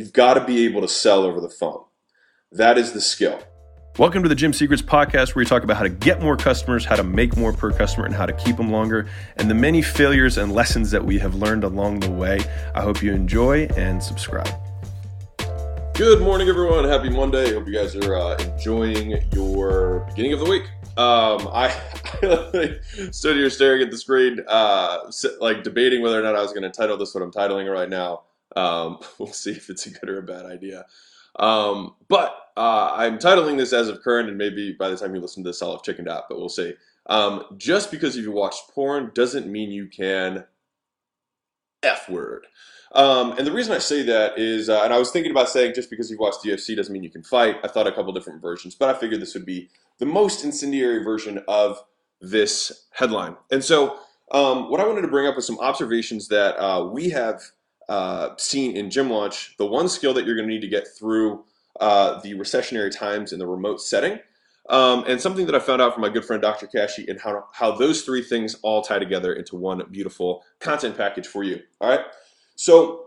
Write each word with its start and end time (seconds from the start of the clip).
You've 0.00 0.14
got 0.14 0.32
to 0.32 0.40
be 0.42 0.64
able 0.64 0.80
to 0.80 0.88
sell 0.88 1.24
over 1.24 1.42
the 1.42 1.50
phone. 1.50 1.84
That 2.52 2.78
is 2.78 2.92
the 2.92 3.02
skill. 3.02 3.38
Welcome 3.98 4.22
to 4.22 4.30
the 4.30 4.34
Gym 4.34 4.54
Secrets 4.54 4.80
podcast, 4.80 5.34
where 5.34 5.42
we 5.42 5.44
talk 5.44 5.62
about 5.62 5.76
how 5.76 5.82
to 5.82 5.90
get 5.90 6.22
more 6.22 6.38
customers, 6.38 6.86
how 6.86 6.96
to 6.96 7.04
make 7.04 7.36
more 7.36 7.52
per 7.52 7.70
customer, 7.70 8.06
and 8.06 8.14
how 8.14 8.24
to 8.24 8.32
keep 8.32 8.56
them 8.56 8.72
longer, 8.72 9.10
and 9.36 9.50
the 9.50 9.54
many 9.54 9.82
failures 9.82 10.38
and 10.38 10.54
lessons 10.54 10.90
that 10.92 11.04
we 11.04 11.18
have 11.18 11.34
learned 11.34 11.64
along 11.64 12.00
the 12.00 12.10
way. 12.10 12.40
I 12.74 12.80
hope 12.80 13.02
you 13.02 13.12
enjoy 13.12 13.66
and 13.76 14.02
subscribe. 14.02 14.48
Good 15.92 16.22
morning, 16.22 16.48
everyone. 16.48 16.84
Happy 16.84 17.10
Monday. 17.10 17.52
Hope 17.52 17.66
you 17.66 17.74
guys 17.74 17.94
are 17.94 18.16
uh, 18.16 18.38
enjoying 18.38 19.20
your 19.34 20.06
beginning 20.08 20.32
of 20.32 20.38
the 20.38 20.48
week. 20.48 20.62
Um, 20.96 21.46
I, 21.52 21.68
stood 23.10 23.36
here 23.36 23.50
staring 23.50 23.82
at 23.82 23.90
the 23.90 23.98
screen, 23.98 24.38
uh, 24.48 25.12
like 25.40 25.62
debating 25.62 26.00
whether 26.00 26.18
or 26.18 26.22
not 26.22 26.36
I 26.36 26.40
was 26.40 26.54
going 26.54 26.62
to 26.62 26.70
title 26.70 26.96
this 26.96 27.14
what 27.14 27.22
I'm 27.22 27.30
titling 27.30 27.70
right 27.70 27.90
now. 27.90 28.22
Um, 28.56 28.98
we'll 29.18 29.32
see 29.32 29.52
if 29.52 29.70
it's 29.70 29.86
a 29.86 29.90
good 29.90 30.08
or 30.08 30.18
a 30.18 30.22
bad 30.22 30.46
idea. 30.46 30.86
Um, 31.38 31.94
but 32.08 32.34
uh, 32.56 32.92
I'm 32.94 33.18
titling 33.18 33.56
this 33.56 33.72
as 33.72 33.88
of 33.88 34.02
current, 34.02 34.28
and 34.28 34.36
maybe 34.36 34.72
by 34.72 34.88
the 34.88 34.96
time 34.96 35.14
you 35.14 35.20
listen 35.20 35.42
to 35.44 35.48
this, 35.50 35.62
I'll 35.62 35.72
have 35.72 35.82
chickened 35.82 36.08
out, 36.08 36.24
but 36.28 36.38
we'll 36.38 36.48
see. 36.48 36.74
Um, 37.06 37.44
just 37.56 37.90
because 37.90 38.16
you 38.16 38.30
watched 38.30 38.70
porn 38.70 39.10
doesn't 39.14 39.46
mean 39.46 39.70
you 39.70 39.86
can 39.86 40.44
F 41.82 42.08
word. 42.08 42.46
Um, 42.92 43.32
and 43.38 43.46
the 43.46 43.52
reason 43.52 43.72
I 43.72 43.78
say 43.78 44.02
that 44.02 44.38
is, 44.38 44.68
uh, 44.68 44.82
and 44.82 44.92
I 44.92 44.98
was 44.98 45.10
thinking 45.10 45.30
about 45.30 45.48
saying 45.48 45.74
just 45.74 45.90
because 45.90 46.10
you've 46.10 46.20
watched 46.20 46.42
UFC 46.44 46.76
doesn't 46.76 46.92
mean 46.92 47.04
you 47.04 47.10
can 47.10 47.22
fight. 47.22 47.56
I 47.62 47.68
thought 47.68 47.86
a 47.86 47.92
couple 47.92 48.12
different 48.12 48.42
versions, 48.42 48.74
but 48.74 48.94
I 48.94 48.98
figured 48.98 49.20
this 49.20 49.34
would 49.34 49.46
be 49.46 49.68
the 49.98 50.06
most 50.06 50.44
incendiary 50.44 51.04
version 51.04 51.42
of 51.46 51.82
this 52.20 52.86
headline. 52.90 53.36
And 53.50 53.62
so, 53.62 53.98
um, 54.32 54.70
what 54.70 54.80
I 54.80 54.86
wanted 54.86 55.02
to 55.02 55.08
bring 55.08 55.26
up 55.26 55.36
was 55.36 55.46
some 55.46 55.58
observations 55.58 56.28
that 56.28 56.56
uh, 56.60 56.84
we 56.84 57.10
have 57.10 57.42
uh, 57.90 58.36
seen 58.38 58.76
in 58.76 58.88
Gym 58.88 59.10
Launch. 59.10 59.56
The 59.58 59.66
one 59.66 59.88
skill 59.88 60.14
that 60.14 60.24
you're 60.24 60.36
going 60.36 60.48
to 60.48 60.54
need 60.54 60.60
to 60.60 60.68
get 60.68 60.86
through 60.86 61.44
uh, 61.80 62.20
the 62.20 62.34
recessionary 62.34 62.96
times 62.96 63.32
in 63.32 63.38
the 63.38 63.46
remote 63.46 63.82
setting. 63.82 64.20
Um, 64.68 65.04
and 65.08 65.20
something 65.20 65.46
that 65.46 65.54
I 65.56 65.58
found 65.58 65.82
out 65.82 65.94
from 65.94 66.02
my 66.02 66.08
good 66.08 66.24
friend 66.24 66.40
Dr. 66.40 66.68
Kashey 66.68 67.08
and 67.08 67.20
how, 67.20 67.48
how 67.52 67.72
those 67.72 68.02
three 68.02 68.22
things 68.22 68.54
all 68.62 68.82
tie 68.82 69.00
together 69.00 69.32
into 69.32 69.56
one 69.56 69.82
beautiful 69.90 70.44
content 70.60 70.96
package 70.96 71.26
for 71.26 71.42
you. 71.42 71.60
All 71.80 71.90
right. 71.90 72.04
So, 72.54 73.06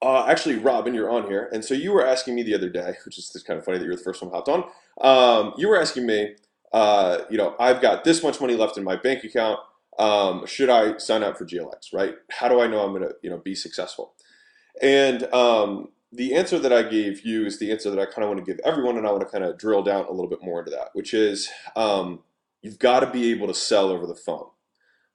uh, 0.00 0.26
actually, 0.26 0.56
Robin, 0.56 0.94
you're 0.94 1.10
on 1.10 1.26
here. 1.26 1.50
And 1.52 1.64
so 1.64 1.74
you 1.74 1.90
were 1.90 2.06
asking 2.06 2.36
me 2.36 2.44
the 2.44 2.54
other 2.54 2.68
day, 2.68 2.94
which 3.04 3.18
is 3.18 3.28
kind 3.44 3.58
of 3.58 3.64
funny 3.64 3.78
that 3.78 3.84
you're 3.84 3.96
the 3.96 4.02
first 4.02 4.22
one 4.22 4.30
hopped 4.30 4.48
on. 4.48 4.64
Um, 5.00 5.54
you 5.56 5.68
were 5.68 5.80
asking 5.80 6.06
me, 6.06 6.36
uh, 6.72 7.22
you 7.28 7.38
know, 7.38 7.56
I've 7.58 7.80
got 7.80 8.04
this 8.04 8.22
much 8.22 8.40
money 8.40 8.54
left 8.54 8.78
in 8.78 8.84
my 8.84 8.94
bank 8.94 9.24
account. 9.24 9.58
Um, 9.98 10.46
should 10.46 10.68
I 10.68 10.98
sign 10.98 11.22
up 11.22 11.38
for 11.38 11.44
GLX, 11.44 11.92
right? 11.92 12.14
How 12.30 12.48
do 12.48 12.60
I 12.60 12.66
know 12.66 12.80
I'm 12.80 12.92
going 12.92 13.02
to, 13.02 13.14
you 13.22 13.30
know, 13.30 13.38
be 13.38 13.54
successful? 13.54 14.14
And 14.82 15.22
um, 15.32 15.88
the 16.12 16.34
answer 16.34 16.58
that 16.58 16.72
I 16.72 16.82
gave 16.82 17.24
you 17.24 17.46
is 17.46 17.58
the 17.58 17.70
answer 17.72 17.90
that 17.90 17.98
I 17.98 18.04
kind 18.04 18.22
of 18.22 18.28
want 18.28 18.44
to 18.44 18.44
give 18.44 18.60
everyone, 18.64 18.96
and 18.96 19.06
I 19.06 19.10
want 19.10 19.22
to 19.22 19.28
kind 19.28 19.44
of 19.44 19.58
drill 19.58 19.82
down 19.82 20.06
a 20.06 20.10
little 20.10 20.28
bit 20.28 20.42
more 20.42 20.60
into 20.60 20.70
that, 20.70 20.90
which 20.92 21.14
is 21.14 21.48
um, 21.74 22.20
you've 22.62 22.78
got 22.78 23.00
to 23.00 23.10
be 23.10 23.30
able 23.32 23.46
to 23.46 23.54
sell 23.54 23.88
over 23.90 24.06
the 24.06 24.14
phone. 24.14 24.46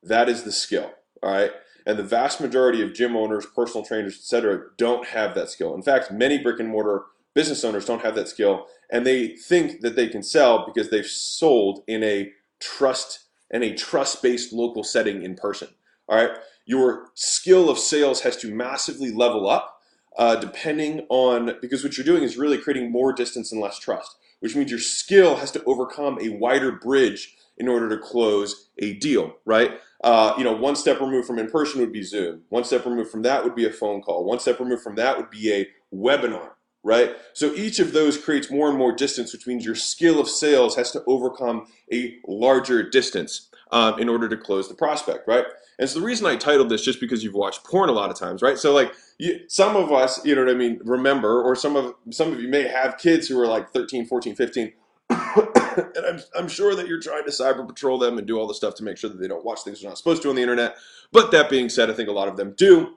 That 0.04 0.30
is 0.30 0.44
the 0.44 0.52
skill, 0.52 0.92
all 1.22 1.32
right? 1.32 1.52
And 1.86 1.98
the 1.98 2.04
vast 2.04 2.40
majority 2.42 2.82
of 2.82 2.94
gym 2.94 3.16
owners, 3.16 3.46
personal 3.46 3.86
trainers, 3.86 4.16
etc., 4.16 4.66
don't 4.78 5.08
have 5.08 5.34
that 5.36 5.50
skill. 5.50 5.74
In 5.74 5.82
fact, 5.82 6.12
many 6.12 6.38
brick 6.38 6.60
and 6.60 6.70
mortar 6.70 7.04
business 7.34 7.64
owners 7.64 7.86
don't 7.86 8.04
have 8.04 8.16
that 8.16 8.28
skill, 8.28 8.68
and 8.92 9.06
they 9.06 9.36
think 9.36 9.82
that 9.82 9.96
they 9.96 10.08
can 10.08 10.24
sell 10.24 10.66
because 10.66 10.90
they've 10.90 11.06
sold 11.06 11.84
in 11.88 12.04
a 12.04 12.32
trust 12.60 13.26
and 13.52 13.64
a 13.64 13.76
trust-based 13.76 14.54
local 14.54 14.84
setting 14.84 15.24
in 15.24 15.36
person. 15.36 15.68
All 16.08 16.18
right, 16.18 16.32
your 16.66 17.08
skill 17.14 17.70
of 17.70 17.78
sales 17.78 18.22
has 18.22 18.36
to 18.38 18.54
massively 18.54 19.12
level 19.12 19.50
up, 19.50 19.82
uh, 20.18 20.36
depending 20.36 21.06
on 21.10 21.58
because 21.62 21.84
what 21.84 21.98
you're 21.98 22.06
doing 22.06 22.24
is 22.24 22.38
really 22.38 22.58
creating 22.58 22.92
more 22.92 23.14
distance 23.14 23.52
and 23.52 23.62
less 23.62 23.80
trust, 23.80 24.18
which 24.40 24.56
means 24.56 24.72
your 24.72 24.80
skill 24.80 25.38
has 25.38 25.52
to 25.52 25.64
overcome 25.66 26.18
a 26.22 26.30
wider 26.30 26.72
bridge 26.72 27.36
in 27.58 27.68
order 27.68 27.88
to 27.90 27.98
close 27.98 28.70
a 28.80 28.94
deal. 28.96 29.36
Right? 29.46 29.80
Uh, 30.04 30.34
you 30.38 30.44
know, 30.44 30.54
one 30.54 30.76
step 30.76 31.00
removed 31.00 31.28
from 31.28 31.40
in 31.40 31.50
person 31.50 31.80
would 31.80 31.94
be 31.94 32.04
Zoom. 32.04 32.42
One 32.50 32.64
step 32.64 32.86
removed 32.86 33.12
from 33.12 33.22
that 33.22 33.44
would 33.44 33.56
be 33.56 33.66
a 33.66 33.72
phone 33.72 34.02
call. 34.02 34.26
One 34.26 34.40
step 34.40 34.60
removed 34.60 34.82
from 34.82 34.96
that 34.96 35.16
would 35.18 35.30
be 35.30 35.54
a 35.54 35.68
webinar, 35.94 36.52
right? 36.84 37.16
So 37.34 37.54
each 37.54 37.80
of 37.80 37.94
those 37.94 38.18
creates 38.18 38.50
more 38.50 38.68
and 38.68 38.78
more 38.78 38.96
distance, 38.96 39.32
which 39.32 39.46
means 39.46 39.64
your 39.64 39.76
skill 39.76 40.20
of 40.20 40.28
sales 40.28 40.76
has 40.76 40.92
to 40.92 41.04
overcome 41.06 41.68
a 41.94 42.16
larger 42.28 42.90
distance 42.90 43.50
um, 43.72 44.00
in 44.00 44.10
order 44.10 44.28
to 44.30 44.38
close 44.38 44.68
the 44.68 44.74
prospect, 44.74 45.28
right? 45.28 45.46
And 45.80 45.90
so 45.90 46.00
the 46.00 46.06
reason 46.06 46.28
I 46.28 46.36
titled 46.36 46.70
this 46.70 46.84
just 46.84 47.00
because 47.00 47.24
you've 47.24 47.34
watched 47.34 47.64
porn 47.64 47.90
a 47.90 47.94
lot 47.94 48.12
of 48.12 48.18
times, 48.18 48.42
right? 48.42 48.58
So 48.58 48.74
like 48.74 48.94
you, 49.18 49.40
some 49.48 49.76
of 49.76 49.92
us, 49.92 50.24
you 50.26 50.36
know 50.36 50.44
what 50.44 50.52
I 50.52 50.58
mean, 50.58 50.80
remember, 50.84 51.42
or 51.42 51.56
some 51.56 51.76
of 51.76 51.96
some 52.12 52.32
of 52.32 52.42
you 52.42 52.48
may 52.48 52.68
have 52.68 52.98
kids 52.98 53.28
who 53.28 53.40
are 53.40 53.48
like 53.48 53.72
13, 53.72 54.06
14, 54.06 54.36
15 54.36 54.74
and 55.10 56.06
I'm, 56.08 56.20
I'm 56.38 56.48
sure 56.48 56.76
that 56.76 56.88
you're 56.88 57.00
trying 57.00 57.26
to 57.26 57.32
cyber 57.32 57.68
patrol 57.68 57.98
them 57.98 58.18
and 58.18 58.28
do 58.28 58.40
all 58.40 58.48
the 58.48 58.54
stuff 58.54 58.76
to 58.76 58.84
make 58.84 58.98
sure 58.98 59.10
that 59.10 59.20
they 59.20 59.28
don't 59.28 59.46
watch 59.46 59.62
things 59.64 59.82
they're 59.82 59.90
not 59.90 59.98
supposed 59.98 60.22
to 60.24 60.30
on 60.30 60.36
the 60.36 60.42
internet. 60.42 60.76
But 61.12 61.32
that 61.32 61.50
being 61.50 61.70
said, 61.70 61.90
I 61.90 61.94
think 61.94 62.10
a 62.10 62.14
lot 62.14 62.28
of 62.28 62.38
them 62.38 62.54
do 62.58 62.96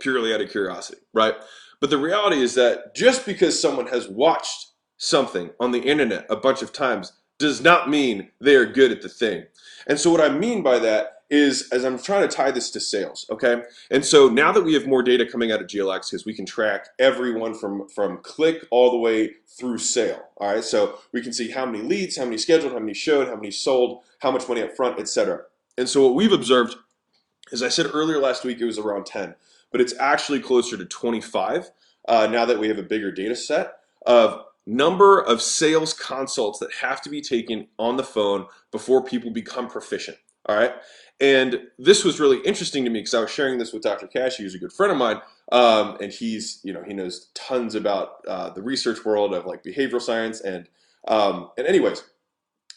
purely 0.00 0.32
out 0.32 0.40
of 0.40 0.50
curiosity, 0.50 1.00
right? 1.12 1.34
But 1.80 1.90
the 1.90 1.98
reality 1.98 2.40
is 2.40 2.54
that 2.54 2.94
just 2.94 3.26
because 3.26 3.60
someone 3.60 3.88
has 3.88 4.08
watched 4.08 4.68
something 4.96 5.50
on 5.60 5.70
the 5.70 5.80
internet 5.80 6.26
a 6.28 6.36
bunch 6.36 6.62
of 6.62 6.72
times 6.72 7.12
does 7.38 7.60
not 7.60 7.88
mean 7.88 8.30
they 8.40 8.56
are 8.56 8.66
good 8.66 8.92
at 8.92 9.02
the 9.02 9.08
thing. 9.08 9.44
And 9.86 9.98
so 9.98 10.10
what 10.10 10.20
I 10.20 10.28
mean 10.28 10.62
by 10.62 10.78
that 10.80 11.18
is 11.30 11.68
as 11.72 11.84
I'm 11.84 11.98
trying 11.98 12.26
to 12.26 12.34
tie 12.34 12.50
this 12.50 12.70
to 12.70 12.80
sales, 12.80 13.26
okay? 13.30 13.62
And 13.90 14.04
so 14.04 14.28
now 14.28 14.50
that 14.52 14.62
we 14.62 14.72
have 14.74 14.86
more 14.86 15.02
data 15.02 15.26
coming 15.26 15.52
out 15.52 15.60
of 15.60 15.66
GLX, 15.66 16.10
because 16.10 16.24
we 16.24 16.32
can 16.32 16.46
track 16.46 16.88
everyone 16.98 17.54
from, 17.54 17.86
from 17.88 18.18
click 18.18 18.64
all 18.70 18.90
the 18.90 18.98
way 18.98 19.32
through 19.46 19.78
sale, 19.78 20.22
all 20.38 20.54
right? 20.54 20.64
So 20.64 20.98
we 21.12 21.20
can 21.20 21.32
see 21.32 21.50
how 21.50 21.66
many 21.66 21.82
leads, 21.82 22.16
how 22.16 22.24
many 22.24 22.38
scheduled, 22.38 22.72
how 22.72 22.78
many 22.78 22.94
showed, 22.94 23.28
how 23.28 23.36
many 23.36 23.50
sold, 23.50 24.02
how 24.20 24.30
much 24.30 24.48
money 24.48 24.62
up 24.62 24.74
front, 24.74 24.98
etc. 24.98 25.42
And 25.76 25.88
so 25.88 26.02
what 26.04 26.14
we've 26.14 26.32
observed, 26.32 26.76
as 27.52 27.62
I 27.62 27.68
said 27.68 27.86
earlier 27.92 28.18
last 28.18 28.44
week, 28.44 28.60
it 28.60 28.64
was 28.64 28.78
around 28.78 29.04
10, 29.04 29.34
but 29.70 29.82
it's 29.82 29.94
actually 30.00 30.40
closer 30.40 30.78
to 30.78 30.84
25 30.86 31.70
uh, 32.08 32.26
now 32.26 32.46
that 32.46 32.58
we 32.58 32.68
have 32.68 32.78
a 32.78 32.82
bigger 32.82 33.12
data 33.12 33.36
set 33.36 33.74
of 34.06 34.44
number 34.68 35.20
of 35.20 35.40
sales 35.40 35.94
consults 35.94 36.58
that 36.58 36.72
have 36.82 37.00
to 37.00 37.08
be 37.08 37.22
taken 37.22 37.66
on 37.78 37.96
the 37.96 38.04
phone 38.04 38.46
before 38.70 39.02
people 39.02 39.30
become 39.30 39.66
proficient. 39.66 40.18
All 40.46 40.56
right. 40.56 40.74
And 41.20 41.62
this 41.78 42.04
was 42.04 42.20
really 42.20 42.38
interesting 42.44 42.84
to 42.84 42.90
me 42.90 43.00
because 43.00 43.14
I 43.14 43.20
was 43.20 43.30
sharing 43.30 43.58
this 43.58 43.72
with 43.72 43.82
Dr. 43.82 44.06
Kashey, 44.06 44.42
who's 44.42 44.54
a 44.54 44.58
good 44.58 44.72
friend 44.72 44.92
of 44.92 44.98
mine. 44.98 45.20
Um, 45.50 45.96
and 46.00 46.12
he's, 46.12 46.60
you 46.62 46.72
know, 46.72 46.82
he 46.86 46.92
knows 46.92 47.30
tons 47.34 47.74
about 47.74 48.24
uh, 48.28 48.50
the 48.50 48.62
research 48.62 49.04
world 49.04 49.34
of 49.34 49.46
like 49.46 49.64
behavioral 49.64 50.02
science. 50.02 50.40
And, 50.42 50.68
um, 51.08 51.50
and 51.56 51.66
anyways, 51.66 52.04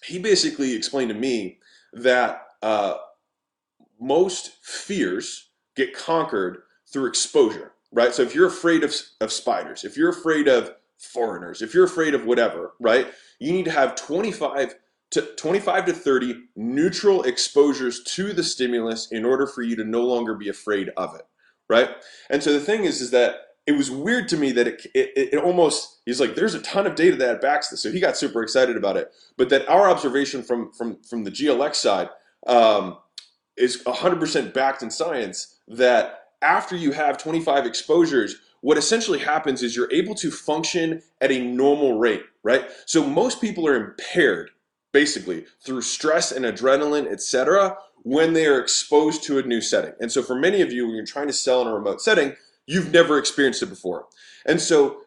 he 0.03 0.17
basically 0.17 0.73
explained 0.73 1.09
to 1.09 1.15
me 1.15 1.59
that 1.93 2.47
uh, 2.61 2.95
most 3.99 4.63
fears 4.63 5.49
get 5.75 5.93
conquered 5.93 6.63
through 6.91 7.07
exposure, 7.07 7.73
right? 7.91 8.13
So 8.13 8.23
if 8.23 8.33
you're 8.33 8.47
afraid 8.47 8.83
of, 8.83 8.95
of 9.19 9.31
spiders, 9.31 9.83
if 9.83 9.97
you're 9.97 10.09
afraid 10.09 10.47
of 10.47 10.73
foreigners, 11.01 11.61
if 11.61 11.73
you're 11.73 11.85
afraid 11.85 12.13
of 12.13 12.25
whatever, 12.25 12.73
right, 12.79 13.07
you 13.39 13.51
need 13.51 13.65
to 13.65 13.71
have 13.71 13.95
25 13.95 14.75
to 15.11 15.21
25 15.21 15.85
to 15.87 15.93
30 15.93 16.43
neutral 16.55 17.23
exposures 17.23 18.03
to 18.03 18.33
the 18.33 18.43
stimulus 18.43 19.11
in 19.11 19.25
order 19.25 19.45
for 19.45 19.61
you 19.61 19.75
to 19.75 19.83
no 19.83 20.01
longer 20.03 20.35
be 20.35 20.47
afraid 20.47 20.89
of 20.95 21.15
it, 21.15 21.23
right? 21.69 21.89
And 22.29 22.41
so 22.41 22.53
the 22.53 22.61
thing 22.61 22.85
is, 22.85 23.01
is 23.01 23.11
that 23.11 23.35
it 23.67 23.73
was 23.73 23.91
weird 23.91 24.27
to 24.29 24.37
me 24.37 24.51
that 24.53 24.67
it, 24.67 24.87
it, 24.95 25.33
it 25.33 25.37
almost 25.37 26.01
he's 26.05 26.19
like 26.19 26.35
there's 26.35 26.55
a 26.55 26.61
ton 26.61 26.87
of 26.87 26.95
data 26.95 27.15
that 27.17 27.41
backs 27.41 27.69
this, 27.69 27.83
so 27.83 27.91
he 27.91 27.99
got 27.99 28.17
super 28.17 28.41
excited 28.41 28.75
about 28.75 28.97
it. 28.97 29.11
But 29.37 29.49
that 29.49 29.67
our 29.67 29.89
observation 29.89 30.43
from 30.43 30.71
from 30.71 31.01
from 31.03 31.23
the 31.23 31.31
GLX 31.31 31.75
side 31.75 32.09
um, 32.47 32.97
is 33.57 33.83
100% 33.83 34.53
backed 34.53 34.81
in 34.81 34.89
science 34.89 35.59
that 35.67 36.21
after 36.41 36.75
you 36.75 36.91
have 36.91 37.17
25 37.17 37.65
exposures, 37.65 38.37
what 38.61 38.77
essentially 38.77 39.19
happens 39.19 39.61
is 39.61 39.75
you're 39.75 39.91
able 39.91 40.15
to 40.15 40.31
function 40.31 41.01
at 41.19 41.31
a 41.31 41.39
normal 41.39 41.99
rate, 41.99 42.23
right? 42.43 42.69
So 42.85 43.03
most 43.03 43.41
people 43.41 43.67
are 43.67 43.75
impaired 43.75 44.51
basically 44.91 45.45
through 45.63 45.81
stress 45.81 46.31
and 46.31 46.45
adrenaline, 46.45 47.11
etc., 47.11 47.77
when 48.03 48.33
they 48.33 48.45
are 48.47 48.59
exposed 48.59 49.23
to 49.23 49.37
a 49.37 49.43
new 49.43 49.61
setting. 49.61 49.93
And 49.99 50.11
so 50.11 50.23
for 50.23 50.35
many 50.35 50.61
of 50.61 50.71
you, 50.71 50.85
when 50.85 50.95
you're 50.95 51.05
trying 51.05 51.27
to 51.27 51.33
sell 51.33 51.61
in 51.61 51.67
a 51.67 51.73
remote 51.73 52.01
setting, 52.01 52.35
you've 52.65 52.91
never 52.91 53.17
experienced 53.17 53.61
it 53.61 53.67
before. 53.67 54.07
And 54.45 54.59
so 54.59 55.01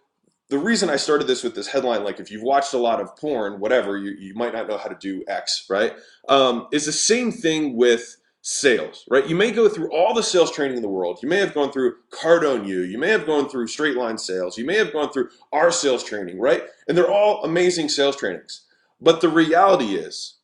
the 0.49 0.59
reason 0.59 0.91
I 0.91 0.97
started 0.97 1.27
this 1.27 1.43
with 1.43 1.55
this 1.55 1.67
headline, 1.67 2.05
like 2.05 2.21
if 2.21 2.31
you've 2.31 2.43
watched 2.43 2.75
a 2.75 2.79
lot 2.79 3.01
of 3.01 3.17
porn, 3.17 3.59
whatever, 3.61 3.97
you, 3.99 4.13
you 4.13 4.35
might 4.35 4.53
not 4.53 4.69
know 4.69 4.79
how 4.79 4.89
to 4.89 4.97
do 5.01 5.25
X, 5.27 5.67
right? 5.69 5.95
Um, 6.29 6.69
is 6.73 6.87
the 6.87 6.93
same 6.93 7.33
thing 7.33 7.77
with 7.77 8.17
sales, 8.47 9.07
right? 9.09 9.27
You 9.27 9.35
may 9.35 9.51
go 9.51 9.71
through 9.71 9.91
all 9.91 10.13
the 10.13 10.23
sales 10.23 10.53
training 10.53 10.77
in 10.77 10.83
the 10.83 10.89
world. 10.89 11.19
You 11.23 11.29
may 11.31 11.39
have 11.39 11.55
gone 11.55 11.73
through 11.73 11.95
Cardone 12.11 12.67
U. 12.67 12.81
You 12.81 12.99
may 12.99 13.09
have 13.09 13.25
gone 13.25 13.49
through 13.49 13.69
straight 13.69 13.97
line 13.97 14.19
sales. 14.19 14.59
You 14.59 14.67
may 14.67 14.77
have 14.77 14.93
gone 14.93 15.11
through 15.11 15.31
our 15.51 15.73
sales 15.73 16.05
training, 16.05 16.39
right? 16.39 16.63
And 16.87 16.97
they're 16.97 17.11
all 17.11 17.43
amazing 17.43 17.89
sales 17.89 18.17
trainings. 18.17 18.67
But 19.01 19.23
the 19.23 19.31
reality 19.31 19.95
is, 19.95 20.35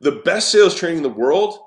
the 0.00 0.22
best 0.24 0.50
sales 0.50 0.74
training 0.74 0.98
in 0.98 1.02
the 1.02 1.10
world 1.10 1.58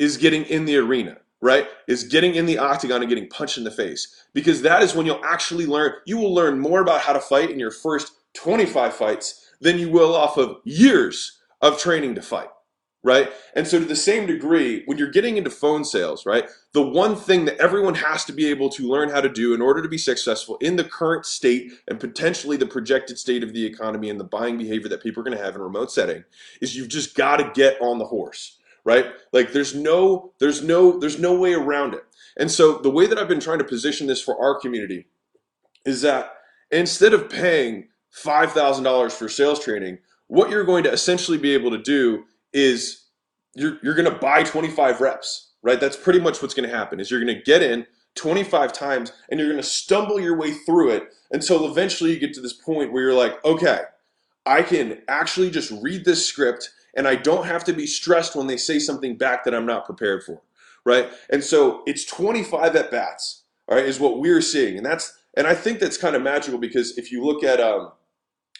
is 0.00 0.16
getting 0.16 0.42
in 0.46 0.64
the 0.64 0.76
arena, 0.78 1.18
right, 1.40 1.68
is 1.86 2.02
getting 2.02 2.34
in 2.34 2.46
the 2.46 2.58
octagon 2.58 3.00
and 3.00 3.08
getting 3.08 3.28
punched 3.28 3.56
in 3.56 3.62
the 3.62 3.70
face. 3.70 4.26
Because 4.34 4.62
that 4.62 4.82
is 4.82 4.96
when 4.96 5.06
you'll 5.06 5.24
actually 5.24 5.66
learn, 5.66 5.92
you 6.06 6.18
will 6.18 6.34
learn 6.34 6.58
more 6.58 6.80
about 6.80 7.02
how 7.02 7.12
to 7.12 7.20
fight 7.20 7.52
in 7.52 7.60
your 7.60 7.70
first 7.70 8.14
25 8.34 8.94
fights 8.94 9.48
than 9.60 9.78
you 9.78 9.90
will 9.90 10.12
off 10.12 10.36
of 10.36 10.56
years 10.64 11.38
of 11.60 11.78
training 11.78 12.16
to 12.16 12.22
fight 12.22 12.48
right? 13.02 13.30
And 13.54 13.66
so, 13.66 13.78
to 13.78 13.84
the 13.84 13.96
same 13.96 14.26
degree, 14.26 14.82
when 14.86 14.98
you're 14.98 15.10
getting 15.10 15.36
into 15.36 15.50
phone 15.50 15.84
sales, 15.84 16.26
right, 16.26 16.48
the 16.72 16.82
one 16.82 17.16
thing 17.16 17.46
that 17.46 17.58
everyone 17.58 17.94
has 17.94 18.24
to 18.26 18.32
be 18.32 18.46
able 18.46 18.68
to 18.70 18.88
learn 18.88 19.08
how 19.08 19.20
to 19.20 19.28
do 19.28 19.54
in 19.54 19.62
order 19.62 19.82
to 19.82 19.88
be 19.88 19.98
successful 19.98 20.56
in 20.60 20.76
the 20.76 20.84
current 20.84 21.24
state 21.24 21.72
and 21.88 21.98
potentially 21.98 22.56
the 22.56 22.66
projected 22.66 23.18
state 23.18 23.42
of 23.42 23.52
the 23.52 23.64
economy 23.64 24.10
and 24.10 24.20
the 24.20 24.24
buying 24.24 24.58
behavior 24.58 24.88
that 24.88 25.02
people 25.02 25.20
are 25.20 25.24
going 25.24 25.36
to 25.36 25.42
have 25.42 25.54
in 25.54 25.62
remote 25.62 25.90
setting 25.90 26.24
is 26.60 26.76
you've 26.76 26.88
just 26.88 27.14
got 27.14 27.38
to 27.38 27.50
get 27.54 27.80
on 27.80 27.98
the 27.98 28.06
horse, 28.06 28.58
right? 28.84 29.06
Like 29.32 29.52
there's 29.52 29.74
no 29.74 30.32
there's 30.38 30.62
no 30.62 30.98
there's 30.98 31.18
no 31.18 31.38
way 31.38 31.54
around 31.54 31.94
it. 31.94 32.04
And 32.36 32.50
so 32.50 32.78
the 32.78 32.90
way 32.90 33.06
that 33.06 33.18
I've 33.18 33.28
been 33.28 33.40
trying 33.40 33.58
to 33.58 33.64
position 33.64 34.06
this 34.06 34.22
for 34.22 34.40
our 34.40 34.58
community 34.60 35.06
is 35.84 36.02
that 36.02 36.34
instead 36.70 37.12
of 37.14 37.28
paying 37.28 37.88
$5,000 38.14 39.12
for 39.12 39.28
sales 39.28 39.62
training, 39.64 39.98
what 40.28 40.50
you're 40.50 40.64
going 40.64 40.84
to 40.84 40.92
essentially 40.92 41.38
be 41.38 41.54
able 41.54 41.70
to 41.70 41.78
do 41.78 42.24
is 42.52 43.04
you're, 43.54 43.78
you're 43.82 43.94
going 43.94 44.10
to 44.10 44.18
buy 44.18 44.42
25 44.42 45.00
reps, 45.00 45.52
right? 45.62 45.80
That's 45.80 45.96
pretty 45.96 46.20
much 46.20 46.42
what's 46.42 46.54
going 46.54 46.68
to 46.68 46.76
happen 46.76 47.00
is 47.00 47.10
you're 47.10 47.24
going 47.24 47.36
to 47.36 47.42
get 47.42 47.62
in 47.62 47.86
25 48.16 48.72
times 48.72 49.12
and 49.30 49.38
you're 49.38 49.48
going 49.48 49.62
to 49.62 49.68
stumble 49.68 50.20
your 50.20 50.36
way 50.36 50.52
through 50.52 50.90
it 50.90 51.14
until 51.30 51.70
eventually 51.70 52.12
you 52.12 52.18
get 52.18 52.34
to 52.34 52.40
this 52.40 52.52
point 52.52 52.92
where 52.92 53.02
you're 53.02 53.14
like, 53.14 53.42
okay, 53.44 53.82
I 54.46 54.62
can 54.62 55.02
actually 55.08 55.50
just 55.50 55.72
read 55.82 56.04
this 56.04 56.26
script 56.26 56.70
and 56.96 57.06
I 57.06 57.14
don't 57.14 57.46
have 57.46 57.64
to 57.64 57.72
be 57.72 57.86
stressed 57.86 58.34
when 58.34 58.46
they 58.46 58.56
say 58.56 58.78
something 58.78 59.16
back 59.16 59.44
that 59.44 59.54
I'm 59.54 59.66
not 59.66 59.86
prepared 59.86 60.24
for, 60.24 60.42
right? 60.84 61.10
And 61.30 61.42
so 61.42 61.82
it's 61.86 62.04
25 62.04 62.74
at 62.74 62.90
bats, 62.90 63.44
all 63.68 63.76
right, 63.76 63.86
is 63.86 64.00
what 64.00 64.18
we're 64.18 64.40
seeing. 64.40 64.76
And 64.76 64.84
that's, 64.84 65.16
and 65.36 65.46
I 65.46 65.54
think 65.54 65.78
that's 65.78 65.96
kind 65.96 66.16
of 66.16 66.22
magical 66.22 66.58
because 66.58 66.98
if 66.98 67.12
you 67.12 67.24
look 67.24 67.44
at, 67.44 67.60
um, 67.60 67.92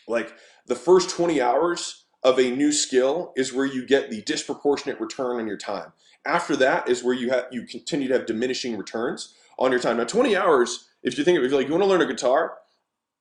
like 0.06 0.32
the 0.66 0.76
first 0.76 1.10
20 1.10 1.40
hours 1.40 2.04
of 2.22 2.38
a 2.38 2.50
new 2.50 2.72
skill 2.72 3.32
is 3.36 3.52
where 3.52 3.66
you 3.66 3.86
get 3.86 4.10
the 4.10 4.22
disproportionate 4.22 5.00
return 5.00 5.36
on 5.40 5.46
your 5.46 5.56
time. 5.56 5.92
After 6.26 6.54
that 6.56 6.88
is 6.88 7.02
where 7.02 7.14
you 7.14 7.30
have 7.30 7.46
you 7.50 7.62
continue 7.62 8.08
to 8.08 8.14
have 8.14 8.26
diminishing 8.26 8.76
returns 8.76 9.34
on 9.58 9.70
your 9.70 9.80
time. 9.80 9.96
Now, 9.96 10.04
20 10.04 10.36
hours, 10.36 10.88
if 11.02 11.16
you 11.16 11.24
think 11.24 11.38
of 11.38 11.42
it, 11.42 11.46
if 11.46 11.52
you're 11.52 11.60
like 11.60 11.68
you 11.68 11.74
want 11.74 11.84
to 11.84 11.88
learn 11.88 12.02
a 12.02 12.06
guitar, 12.06 12.58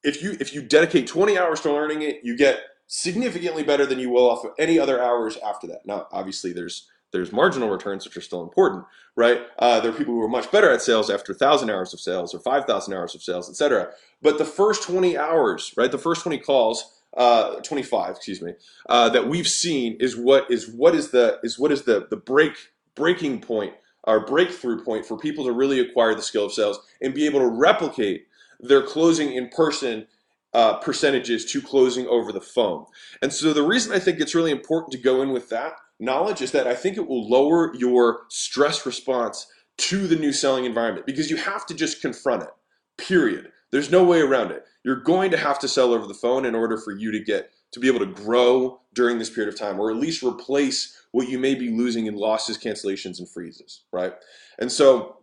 if 0.04 0.22
you 0.22 0.36
if 0.40 0.54
you 0.54 0.62
dedicate 0.62 1.08
20 1.08 1.38
hours 1.38 1.62
to 1.62 1.72
learning 1.72 2.02
it, 2.02 2.20
you 2.24 2.36
get 2.36 2.60
significantly 2.88 3.64
better 3.64 3.86
than 3.86 4.00
you 4.00 4.10
will 4.10 4.30
off 4.30 4.44
of 4.44 4.52
any 4.58 4.80
other 4.80 5.02
hours 5.02 5.38
after 5.38 5.68
that. 5.68 5.86
Now, 5.86 6.08
obviously, 6.12 6.52
there's 6.52 6.88
there's 7.12 7.32
marginal 7.32 7.70
returns 7.70 8.06
which 8.06 8.18
are 8.18 8.22
still 8.22 8.44
important, 8.44 8.86
right? 9.16 9.42
Uh, 9.58 9.80
there 9.80 9.92
are 9.92 9.96
people 9.96 10.14
who 10.14 10.22
are 10.22 10.30
much 10.30 10.52
better 10.52 10.70
at 10.70 10.82
sales 10.82 11.10
after 11.10 11.34
1,000 11.34 11.70
hours 11.70 11.92
of 11.92 12.00
sales 12.00 12.36
or 12.36 12.40
5,000 12.40 12.94
hours 12.94 13.16
of 13.16 13.24
sales, 13.24 13.50
etc. 13.50 13.90
But 14.22 14.38
the 14.38 14.46
first 14.46 14.84
20 14.84 15.18
hours, 15.18 15.74
right, 15.76 15.92
the 15.92 15.98
first 15.98 16.22
20 16.22 16.38
calls 16.38 16.99
uh, 17.18 17.56
25, 17.62 18.16
excuse 18.16 18.42
me, 18.42 18.54
uh, 18.88 19.10
that 19.10 19.28
we've 19.28 19.48
seen 19.48 19.98
is 20.00 20.16
what 20.16 20.50
is 20.50 20.70
what 20.70 20.96
is 20.96 21.12
the 21.12 21.40
is 21.44 21.58
what 21.58 21.72
is 21.72 21.84
the 21.84 22.08
the 22.10 22.18
break 22.18 22.54
breaking 22.96 23.42
point 23.42 23.74
or 24.04 24.26
breakthrough 24.26 24.84
point 24.84 25.06
for 25.06 25.18
people 25.18 25.46
to 25.46 25.52
really 25.52 25.80
acquire 25.80 26.16
the 26.16 26.22
skill 26.22 26.46
of 26.46 26.54
sales 26.54 26.80
and 27.02 27.14
be 27.14 27.26
able 27.26 27.40
to 27.40 27.48
replicate 27.48 28.28
their 28.60 28.82
closing 28.82 29.34
in 29.34 29.50
person 29.50 30.06
uh, 30.54 30.76
percentages 30.78 31.46
to 31.46 31.62
closing 31.62 32.08
over 32.08 32.32
the 32.32 32.42
phone. 32.42 32.86
And 33.22 33.32
so 33.32 33.54
the 33.54 33.64
reason 33.64 33.94
I 33.94 34.00
think 34.00 34.20
it's 34.20 34.36
really 34.36 34.52
important 34.52 34.92
to 34.94 34.98
go 34.98 35.22
in 35.22 35.30
with 35.30 35.50
that 35.50 35.74
knowledge 36.00 36.42
is 36.42 36.52
that 36.54 36.68
I 36.68 36.76
think 36.76 36.98
it 36.98 37.08
will 37.08 37.28
lower 37.30 37.76
your 37.76 38.22
stress 38.30 38.86
response 38.86 39.48
to 39.78 40.08
the 40.08 40.16
new 40.16 40.34
selling 40.34 40.66
environment 40.66 41.06
because 41.06 41.30
you 41.30 41.38
have 41.38 41.66
to 41.68 41.74
just 41.74 42.02
confront 42.02 42.44
it. 42.44 42.50
Period. 42.98 43.52
There's 43.72 43.92
no 43.92 44.04
way 44.04 44.22
around 44.22 44.52
it. 44.52 44.66
You're 44.84 45.02
going 45.02 45.32
to 45.32 45.38
have 45.38 45.60
to 45.60 45.68
sell 45.68 45.94
over 45.94 46.08
the 46.08 46.14
phone 46.14 46.46
in 46.46 46.56
order 46.56 46.78
for 46.78 46.92
you 46.92 47.12
to 47.12 47.20
get 47.20 47.52
to 47.72 47.80
be 47.80 47.88
able 47.88 48.00
to 48.00 48.06
grow 48.08 48.82
during 48.94 49.20
this 49.20 49.30
period 49.30 49.54
of 49.54 49.60
time, 49.60 49.80
or 49.80 49.92
at 49.92 49.98
least 49.98 50.24
replace 50.24 50.98
what 51.12 51.30
you 51.30 51.38
may 51.38 51.54
be 51.56 51.70
losing 51.70 52.08
in 52.08 52.16
losses, 52.16 52.58
cancellations, 52.58 53.20
and 53.20 53.30
freezes, 53.30 53.84
right? 53.92 54.14
And 54.58 54.72
so, 54.72 55.18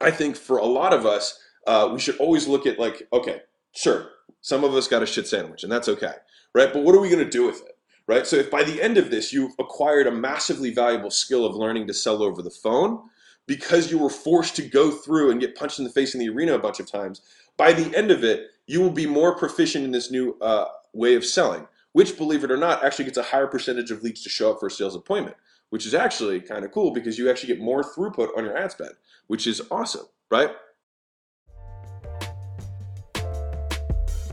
I 0.00 0.10
think 0.10 0.36
for 0.36 0.58
a 0.58 0.64
lot 0.66 0.92
of 0.92 1.04
us, 1.04 1.38
uh, 1.66 1.90
we 1.92 2.00
should 2.00 2.16
always 2.16 2.46
look 2.46 2.66
at 2.66 2.78
like, 2.78 3.06
okay, 3.12 3.42
sure, 3.72 4.08
some 4.40 4.64
of 4.64 4.74
us 4.74 4.88
got 4.88 5.02
a 5.02 5.06
shit 5.06 5.26
sandwich, 5.26 5.62
and 5.62 5.70
that's 5.70 5.88
okay, 5.88 6.14
right? 6.54 6.72
But 6.72 6.84
what 6.84 6.94
are 6.94 7.00
we 7.00 7.10
going 7.10 7.24
to 7.24 7.30
do 7.30 7.46
with 7.46 7.60
it? 7.62 7.76
Right? 8.06 8.26
So 8.26 8.36
if 8.36 8.50
by 8.50 8.64
the 8.64 8.82
end 8.82 8.98
of 8.98 9.10
this 9.10 9.32
you've 9.32 9.52
acquired 9.60 10.08
a 10.08 10.10
massively 10.10 10.72
valuable 10.72 11.12
skill 11.12 11.44
of 11.44 11.54
learning 11.54 11.86
to 11.86 11.94
sell 11.94 12.22
over 12.22 12.42
the 12.42 12.50
phone, 12.50 13.02
because 13.46 13.90
you 13.90 13.98
were 13.98 14.10
forced 14.10 14.56
to 14.56 14.62
go 14.62 14.90
through 14.90 15.30
and 15.30 15.40
get 15.40 15.56
punched 15.56 15.78
in 15.78 15.84
the 15.84 15.92
face 15.92 16.14
in 16.14 16.20
the 16.20 16.28
arena 16.28 16.54
a 16.54 16.58
bunch 16.58 16.80
of 16.80 16.90
times, 16.90 17.20
by 17.60 17.74
the 17.74 17.94
end 17.94 18.10
of 18.10 18.24
it, 18.24 18.52
you 18.66 18.80
will 18.80 18.90
be 18.90 19.04
more 19.04 19.36
proficient 19.36 19.84
in 19.84 19.90
this 19.90 20.10
new 20.10 20.34
uh, 20.40 20.64
way 20.94 21.14
of 21.14 21.26
selling, 21.26 21.68
which, 21.92 22.16
believe 22.16 22.42
it 22.42 22.50
or 22.50 22.56
not, 22.56 22.82
actually 22.82 23.04
gets 23.04 23.18
a 23.18 23.22
higher 23.22 23.46
percentage 23.46 23.90
of 23.90 24.02
leads 24.02 24.22
to 24.22 24.30
show 24.30 24.50
up 24.50 24.58
for 24.58 24.68
a 24.68 24.70
sales 24.70 24.96
appointment, 24.96 25.36
which 25.68 25.84
is 25.84 25.92
actually 25.92 26.40
kind 26.40 26.64
of 26.64 26.72
cool 26.72 26.90
because 26.90 27.18
you 27.18 27.28
actually 27.28 27.48
get 27.48 27.60
more 27.62 27.82
throughput 27.82 28.34
on 28.34 28.44
your 28.44 28.56
ad 28.56 28.72
spend, 28.72 28.92
which 29.26 29.46
is 29.46 29.60
awesome, 29.70 30.06
right? 30.30 30.52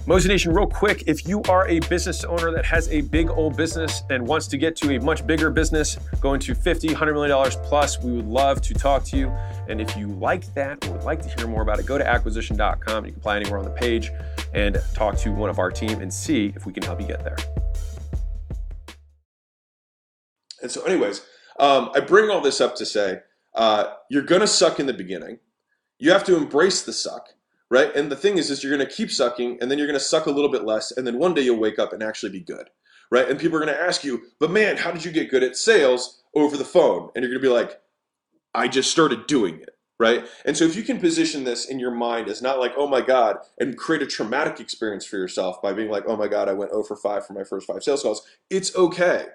Mozi 0.07 0.29
Nation, 0.29 0.53
real 0.53 0.67
quick, 0.67 1.03
if 1.05 1.27
you 1.27 1.41
are 1.49 1.67
a 1.67 1.81
business 1.81 2.23
owner 2.23 2.49
that 2.49 2.63
has 2.63 2.87
a 2.87 3.01
big 3.01 3.29
old 3.29 3.57
business 3.57 4.03
and 4.09 4.25
wants 4.25 4.47
to 4.47 4.57
get 4.57 4.73
to 4.77 4.95
a 4.95 5.01
much 5.01 5.27
bigger 5.27 5.49
business, 5.49 5.97
going 6.21 6.39
to 6.39 6.55
50, 6.55 6.87
100 6.87 7.13
million 7.13 7.29
dollars 7.29 7.57
plus, 7.63 8.01
we 8.01 8.13
would 8.13 8.25
love 8.25 8.61
to 8.61 8.73
talk 8.73 9.03
to 9.03 9.17
you. 9.17 9.27
And 9.67 9.81
if 9.81 9.97
you 9.97 10.07
like 10.07 10.53
that 10.53 10.87
or 10.87 10.93
would 10.93 11.03
like 11.03 11.21
to 11.23 11.29
hear 11.35 11.45
more 11.45 11.61
about 11.61 11.79
it, 11.79 11.85
go 11.85 11.97
to 11.97 12.07
acquisition.com. 12.07 13.05
You 13.05 13.11
can 13.11 13.19
apply 13.19 13.35
anywhere 13.35 13.59
on 13.59 13.65
the 13.65 13.71
page 13.71 14.09
and 14.53 14.81
talk 14.93 15.17
to 15.17 15.31
one 15.33 15.49
of 15.49 15.59
our 15.59 15.69
team 15.69 15.99
and 15.99 16.13
see 16.13 16.53
if 16.55 16.65
we 16.65 16.71
can 16.71 16.83
help 16.83 17.01
you 17.01 17.07
get 17.07 17.25
there. 17.25 17.35
And 20.61 20.71
so, 20.71 20.83
anyways, 20.83 21.19
um, 21.59 21.91
I 21.93 21.99
bring 21.99 22.29
all 22.29 22.39
this 22.39 22.61
up 22.61 22.77
to 22.77 22.85
say 22.85 23.19
uh, 23.55 23.95
you're 24.09 24.23
going 24.23 24.39
to 24.39 24.47
suck 24.47 24.79
in 24.79 24.85
the 24.85 24.93
beginning. 24.93 25.39
You 25.99 26.11
have 26.11 26.23
to 26.23 26.37
embrace 26.37 26.83
the 26.83 26.93
suck 26.93 27.27
right? 27.69 27.93
And 27.95 28.11
the 28.11 28.15
thing 28.15 28.37
is, 28.37 28.49
is 28.49 28.63
you're 28.63 28.75
going 28.75 28.87
to 28.87 28.93
keep 28.93 29.11
sucking, 29.11 29.57
and 29.61 29.69
then 29.69 29.77
you're 29.77 29.87
going 29.87 29.99
to 29.99 30.05
suck 30.05 30.25
a 30.25 30.31
little 30.31 30.51
bit 30.51 30.63
less, 30.65 30.91
and 30.91 31.05
then 31.05 31.19
one 31.19 31.33
day 31.33 31.41
you'll 31.41 31.59
wake 31.59 31.79
up 31.79 31.93
and 31.93 32.01
actually 32.01 32.31
be 32.31 32.39
good, 32.39 32.69
right? 33.11 33.29
And 33.29 33.39
people 33.39 33.57
are 33.57 33.65
going 33.65 33.75
to 33.75 33.81
ask 33.81 34.03
you, 34.03 34.23
but 34.39 34.51
man, 34.51 34.77
how 34.77 34.91
did 34.91 35.03
you 35.03 35.11
get 35.11 35.29
good 35.29 35.43
at 35.43 35.57
sales 35.57 36.23
over 36.33 36.55
the 36.55 36.65
phone? 36.65 37.09
And 37.15 37.23
you're 37.23 37.31
going 37.31 37.41
to 37.41 37.47
be 37.47 37.53
like, 37.53 37.81
I 38.53 38.67
just 38.67 38.89
started 38.89 39.27
doing 39.27 39.59
it, 39.59 39.75
right? 39.99 40.25
And 40.45 40.55
so 40.55 40.63
if 40.63 40.75
you 40.75 40.83
can 40.83 40.99
position 40.99 41.43
this 41.43 41.65
in 41.65 41.79
your 41.79 41.91
mind 41.91 42.29
as 42.29 42.41
not 42.41 42.59
like, 42.59 42.73
oh 42.77 42.87
my 42.87 43.01
God, 43.01 43.37
and 43.59 43.77
create 43.77 44.01
a 44.01 44.07
traumatic 44.07 44.59
experience 44.59 45.05
for 45.05 45.17
yourself 45.17 45.61
by 45.61 45.73
being 45.73 45.89
like, 45.89 46.05
oh 46.07 46.15
my 46.15 46.27
God, 46.27 46.47
I 46.47 46.53
went 46.53 46.71
0 46.71 46.83
for 46.83 46.95
5 46.95 47.25
for 47.25 47.33
my 47.33 47.43
first 47.43 47.67
five 47.67 47.83
sales 47.83 48.03
calls, 48.03 48.21
it's 48.49 48.75
okay. 48.75 49.25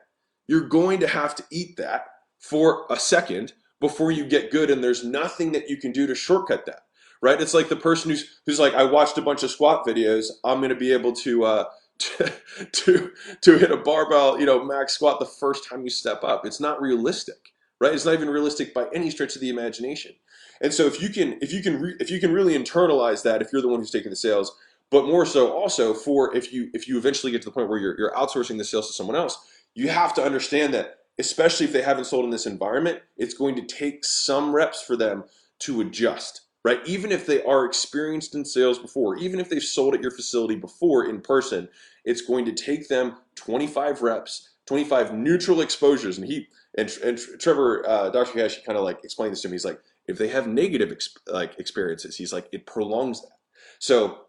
You're 0.49 0.69
going 0.69 1.01
to 1.01 1.07
have 1.07 1.35
to 1.37 1.45
eat 1.51 1.77
that 1.77 2.07
for 2.41 2.87
a 2.91 2.99
second 2.99 3.53
before 3.81 4.11
you 4.11 4.25
get 4.25 4.51
good, 4.51 4.71
and 4.71 4.83
there's 4.83 5.05
nothing 5.05 5.53
that 5.53 5.69
you 5.69 5.77
can 5.77 5.93
do 5.93 6.07
to 6.07 6.15
shortcut 6.15 6.67
that 6.67 6.83
right? 7.23 7.41
It's 7.41 7.55
like 7.55 7.69
the 7.69 7.77
person 7.77 8.11
who's 8.11 8.41
who's 8.45 8.61
like, 8.61 8.75
I 8.75 8.85
watched 8.85 9.17
a 9.17 9.23
bunch 9.23 9.43
of 9.43 9.51
squat 9.51 9.87
videos. 9.87 10.27
I'm 10.45 10.61
to 10.61 10.75
be 10.75 10.93
able 10.93 11.13
to 11.15 11.45
uh, 11.45 11.65
to, 11.99 12.33
to 12.73 13.11
to 13.41 13.59
hit 13.59 13.71
a 13.71 13.77
barbell, 13.77 14.39
you 14.39 14.45
know, 14.45 14.63
max 14.63 14.95
squat 14.95 15.21
the 15.21 15.27
first 15.27 15.69
time 15.69 15.85
you 15.85 15.91
step 15.91 16.23
up. 16.23 16.45
It's 16.45 16.61
not 16.61 16.83
realistic, 16.83 17.53
right? 17.81 17.95
It's 17.95 18.05
not 18.05 18.15
even 18.15 18.29
realistic 18.29 18.75
by 18.75 18.89
any 18.93 19.09
stretch 19.11 19.35
of 19.37 19.41
the 19.41 19.51
imagination. 19.51 20.13
And 20.61 20.75
so 20.75 20.87
if 20.87 21.01
you 21.01 21.09
can 21.09 21.39
if 21.41 21.53
you 21.53 21.63
can 21.63 21.81
re, 21.81 21.95
if 22.01 22.11
you 22.11 22.21
can 22.21 22.33
really 22.33 22.59
internalize 22.59 23.23
that, 23.23 23.41
if 23.41 23.53
you're 23.53 23.63
the 23.63 23.69
one 23.69 23.81
who's 23.81 23.91
taking 23.91 24.11
the 24.11 24.17
sales, 24.17 24.55
but 24.91 25.07
more 25.07 25.25
so 25.25 25.53
also 25.53 25.95
for 25.95 26.37
if 26.37 26.53
you 26.53 26.71
if 26.75 26.89
you 26.89 26.99
eventually 26.99 27.33
get 27.33 27.43
to 27.43 27.49
the 27.49 27.55
point 27.55 27.69
where 27.69 27.79
you're 27.79 27.99
you're 27.99 28.13
outsourcing 28.13 28.59
the 28.59 28.65
sales 28.65 28.89
to 28.89 28.93
someone 28.93 29.17
else, 29.17 29.39
you 29.75 29.89
have 29.89 30.13
to 30.15 30.23
understand 30.23 30.75
that 30.75 30.99
especially 31.19 31.67
if 31.67 31.73
they 31.73 31.83
haven't 31.83 32.07
sold 32.07 32.25
in 32.25 32.31
this 32.31 32.47
environment, 32.47 33.01
it's 33.17 33.35
going 33.35 33.55
to 33.55 33.63
take 33.63 34.05
some 34.05 34.55
reps 34.55 34.83
for 34.83 34.97
them 34.97 35.25
to 35.59 35.81
adjust 35.81 36.41
right? 36.65 36.81
Even 36.87 37.11
if 37.13 37.27
they 37.27 37.43
are 37.43 37.65
experienced 37.65 38.35
in 38.35 38.45
sales 38.45 38.79
before, 38.79 39.17
even 39.17 39.41
if 39.41 39.49
they've 39.49 39.63
sold 39.63 39.95
at 39.95 40.03
your 40.03 40.11
facility 40.11 40.57
before 40.57 41.07
in 41.07 41.21
person, 41.21 41.69
it's 42.05 42.21
going 42.21 42.45
to 42.45 42.53
take 42.53 42.89
them 42.89 43.17
25 43.37 44.03
reps, 44.03 44.51
25 44.67 45.15
neutral 45.15 45.61
exposures. 45.61 46.19
And 46.19 46.27
he 46.27 46.49
and, 46.77 46.91
and 47.05 47.19
Trevor, 47.39 47.87
uh, 47.87 48.11
Dr. 48.11 48.33
Cash, 48.33 48.63
kind 48.65 48.79
of 48.79 48.85
like 48.85 49.05
explained 49.05 49.33
this 49.33 49.43
to 49.43 49.49
me. 49.49 49.55
He's 49.55 49.65
like, 49.65 49.81
if 50.07 50.19
they 50.19 50.29
have 50.29 50.47
negative 50.47 50.91
ex- 50.91 51.17
like 51.27 51.59
experiences, 51.59 52.17
he's 52.17 52.33
like, 52.33 52.49
it 52.53 52.67
prolongs 52.67 53.21
that. 53.23 53.37
So 53.79 54.23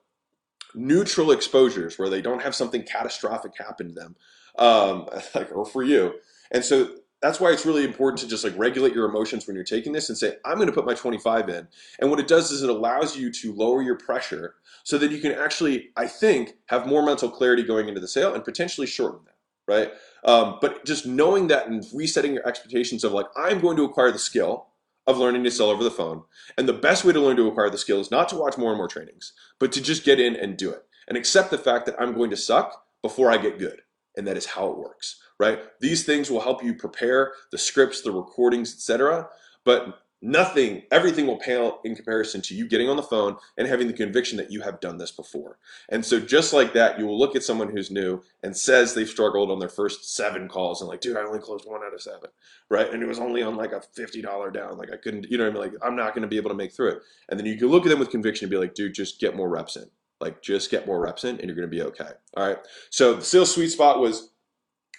neutral 0.76 1.32
exposures 1.32 1.98
where 1.98 2.10
they 2.10 2.22
don't 2.22 2.42
have 2.42 2.56
something 2.56 2.84
catastrophic 2.84 3.54
happen 3.58 3.90
to 3.90 3.94
them, 3.94 4.16
um, 4.58 5.08
like 5.36 5.56
or 5.56 5.66
for 5.66 5.84
you. 5.84 6.16
And 6.52 6.66
so 6.66 6.90
that's 7.24 7.40
why 7.40 7.54
it's 7.54 7.66
really 7.66 7.86
important 7.86 8.20
to 8.20 8.28
just 8.28 8.44
like 8.44 8.54
regulate 8.58 8.94
your 8.94 9.08
emotions 9.08 9.48
when 9.48 9.56
you're 9.56 9.64
taking 9.64 9.94
this 9.94 10.10
and 10.10 10.18
say, 10.18 10.36
I'm 10.44 10.56
going 10.56 10.68
to 10.68 10.74
put 10.74 10.86
my 10.86 10.94
25 10.94 11.48
in. 11.48 11.68
And 12.00 12.10
what 12.10 12.20
it 12.20 12.28
does 12.28 12.52
is 12.52 12.64
it 12.64 12.70
allows 12.70 13.16
you 13.16 13.32
to 13.32 13.54
lower 13.54 13.82
your 13.82 13.96
pressure 13.96 14.56
so 14.84 14.98
that 14.98 15.10
you 15.10 15.22
can 15.22 15.32
actually, 15.32 15.92
I 15.96 16.06
think, 16.06 16.56
have 16.66 16.86
more 16.86 17.02
mental 17.02 17.32
clarity 17.32 17.64
going 17.64 17.88
into 17.88 18.02
the 18.02 18.10
sale 18.10 18.34
and 18.34 18.44
potentially 18.44 18.86
shorten 18.86 19.22
that, 19.24 19.74
right? 19.74 19.94
Um, 20.26 20.58
but 20.60 20.84
just 20.84 21.06
knowing 21.06 21.48
that 21.48 21.68
and 21.68 21.86
resetting 21.94 22.34
your 22.34 22.46
expectations 22.46 23.06
of 23.06 23.14
like, 23.14 23.28
I'm 23.38 23.62
going 23.62 23.78
to 23.78 23.86
acquire 23.86 24.12
the 24.12 24.20
skill, 24.20 24.68
of 25.06 25.18
learning 25.18 25.44
to 25.44 25.52
sell 25.52 25.70
over 25.70 25.84
the 25.84 25.92
phone. 25.92 26.24
And 26.58 26.68
the 26.68 26.74
best 26.74 27.04
way 27.04 27.14
to 27.14 27.20
learn 27.20 27.36
to 27.38 27.48
acquire 27.48 27.70
the 27.70 27.78
skill 27.78 28.00
is 28.00 28.12
not 28.12 28.30
to 28.30 28.38
watch 28.38 28.58
more 28.58 28.70
and 28.70 28.78
more 28.78 28.88
trainings, 28.88 29.34
but 29.60 29.72
to 29.74 29.82
just 29.82 30.06
get 30.06 30.20
in 30.20 30.36
and 30.36 30.58
do 30.58 30.70
it 30.70 30.86
and 31.08 31.18
accept 31.18 31.52
the 31.52 31.58
fact 31.58 31.86
that 31.86 32.00
I'm 32.00 32.14
going 32.14 32.30
to 32.30 32.38
suck 32.38 32.86
before 33.02 33.30
I 33.30 33.38
get 33.38 33.60
good. 33.60 33.82
And 34.16 34.28
that 34.28 34.38
is 34.38 34.46
how 34.46 34.68
it 34.70 34.78
works, 34.78 35.20
right? 35.40 35.60
These 35.80 36.06
things 36.06 36.30
will 36.30 36.42
help 36.42 36.64
you 36.64 36.74
prepare 36.74 37.34
the 37.52 37.58
scripts, 37.58 38.02
the 38.02 38.12
recordings, 38.12 38.74
etc. 38.74 39.28
But 39.64 40.04
nothing, 40.24 40.84
everything 40.90 41.28
will 41.28 41.38
pale 41.38 41.80
in 41.84 41.96
comparison 41.96 42.42
to 42.42 42.56
you 42.56 42.66
getting 42.66 42.90
on 42.90 42.96
the 42.96 43.04
phone 43.04 43.36
and 43.58 43.68
having 43.68 43.88
the 43.88 43.94
conviction 43.94 44.38
that 44.38 44.50
you 44.50 44.62
have 44.62 44.80
done 44.80 44.98
this 44.98 45.12
before. 45.12 45.58
And 45.90 46.04
so, 46.04 46.20
just 46.20 46.54
like 46.54 46.74
that, 46.74 46.98
you 46.98 47.06
will 47.06 47.20
look 47.20 47.36
at 47.36 47.44
someone 47.44 47.70
who's 47.70 47.92
new 47.92 48.24
and 48.42 48.56
says 48.56 48.94
they've 48.94 49.08
struggled 49.08 49.52
on 49.52 49.60
their 49.60 49.70
first 49.70 50.16
seven 50.16 50.48
calls 50.48 50.82
and, 50.82 50.90
like, 50.90 51.02
dude, 51.02 51.18
I 51.18 51.22
only 51.22 51.40
closed 51.40 51.66
one 51.68 51.84
out 51.84 51.94
of 51.94 52.02
seven, 52.02 52.30
right? 52.70 52.92
And 52.92 53.04
it 53.04 53.08
was 53.08 53.20
only 53.20 53.44
on 53.44 53.56
like 53.56 53.74
a 53.74 53.82
$50 53.82 54.54
down. 54.54 54.78
Like, 54.78 54.92
I 54.92 54.98
couldn't, 54.98 55.30
you 55.30 55.38
know 55.38 55.46
I 55.46 55.50
mean? 55.52 55.62
Like, 55.62 55.74
I'm 55.84 55.96
not 55.96 56.16
going 56.16 56.24
to 56.24 56.28
be 56.28 56.38
able 56.38 56.50
to 56.50 56.56
make 56.56 56.72
through 56.72 56.92
it. 56.92 57.02
And 57.30 57.38
then 57.38 57.46
you 57.46 57.58
can 57.58 57.68
look 57.68 57.86
at 57.86 57.90
them 57.90 58.00
with 58.00 58.10
conviction 58.10 58.46
and 58.46 58.52
be 58.52 58.58
like, 58.58 58.74
dude, 58.74 58.94
just 58.94 59.20
get 59.20 59.36
more 59.36 59.50
reps 59.50 59.76
in. 59.76 59.90
Like, 60.22 60.42
just 60.42 60.72
get 60.72 60.88
more 60.88 61.02
reps 61.02 61.26
in 61.26 61.38
and 61.40 61.46
you're 61.48 61.56
going 61.56 61.70
to 61.70 61.76
be 61.76 61.82
okay. 61.82 62.12
All 62.38 62.48
right. 62.48 62.58
So, 62.90 63.16
the 63.16 63.26
sales 63.26 63.54
sweet 63.54 63.70
spot 63.70 64.00
was 64.00 64.30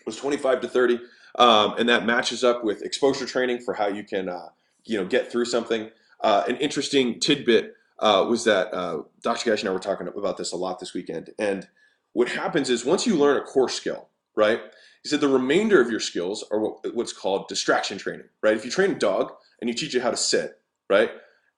was 0.07 0.17
25 0.17 0.61
to 0.63 0.69
30. 0.69 1.01
Um, 1.37 1.75
and 1.79 1.89
that 1.89 2.07
matches 2.07 2.45
up 2.45 2.65
with 2.65 2.83
exposure 2.83 3.27
training 3.27 3.61
for 3.61 3.75
how 3.75 3.89
you 3.89 4.05
can, 4.05 4.29
uh, 4.29 4.49
you 4.85 4.99
know, 4.99 5.05
get 5.05 5.31
through 5.31 5.47
something. 5.47 5.91
Uh, 6.21 6.45
an 6.49 6.57
interesting 6.57 7.19
tidbit 7.19 7.75
uh, 7.99 8.25
was 8.29 8.45
that 8.45 8.73
uh, 8.73 9.03
Dr. 9.23 9.51
Gash 9.51 9.61
and 9.61 9.69
I 9.69 9.73
were 9.73 9.79
talking 9.79 10.07
about 10.09 10.37
this 10.37 10.53
a 10.53 10.57
lot 10.57 10.79
this 10.79 10.95
weekend. 10.95 11.31
And 11.39 11.69
what 12.13 12.29
happens 12.29 12.71
is 12.71 12.85
once 12.85 13.07
you 13.07 13.17
learn 13.17 13.37
a 13.37 13.43
core 13.43 13.69
skill, 13.69 14.09
right? 14.37 14.61
He 15.03 15.09
said 15.09 15.21
the 15.21 15.29
remainder 15.29 15.81
of 15.81 15.91
your 15.91 16.01
skills 16.01 16.45
are 16.51 16.59
what, 16.59 16.95
what's 16.95 17.13
called 17.13 17.49
distraction 17.49 17.99
training, 17.99 18.27
right? 18.43 18.57
If 18.57 18.65
you 18.65 18.71
train 18.71 18.93
a 18.93 18.99
dog 18.99 19.33
and 19.61 19.69
you 19.69 19.75
teach 19.75 19.95
it 19.95 20.03
how 20.03 20.11
to 20.11 20.17
sit, 20.17 20.61
right? 20.89 21.11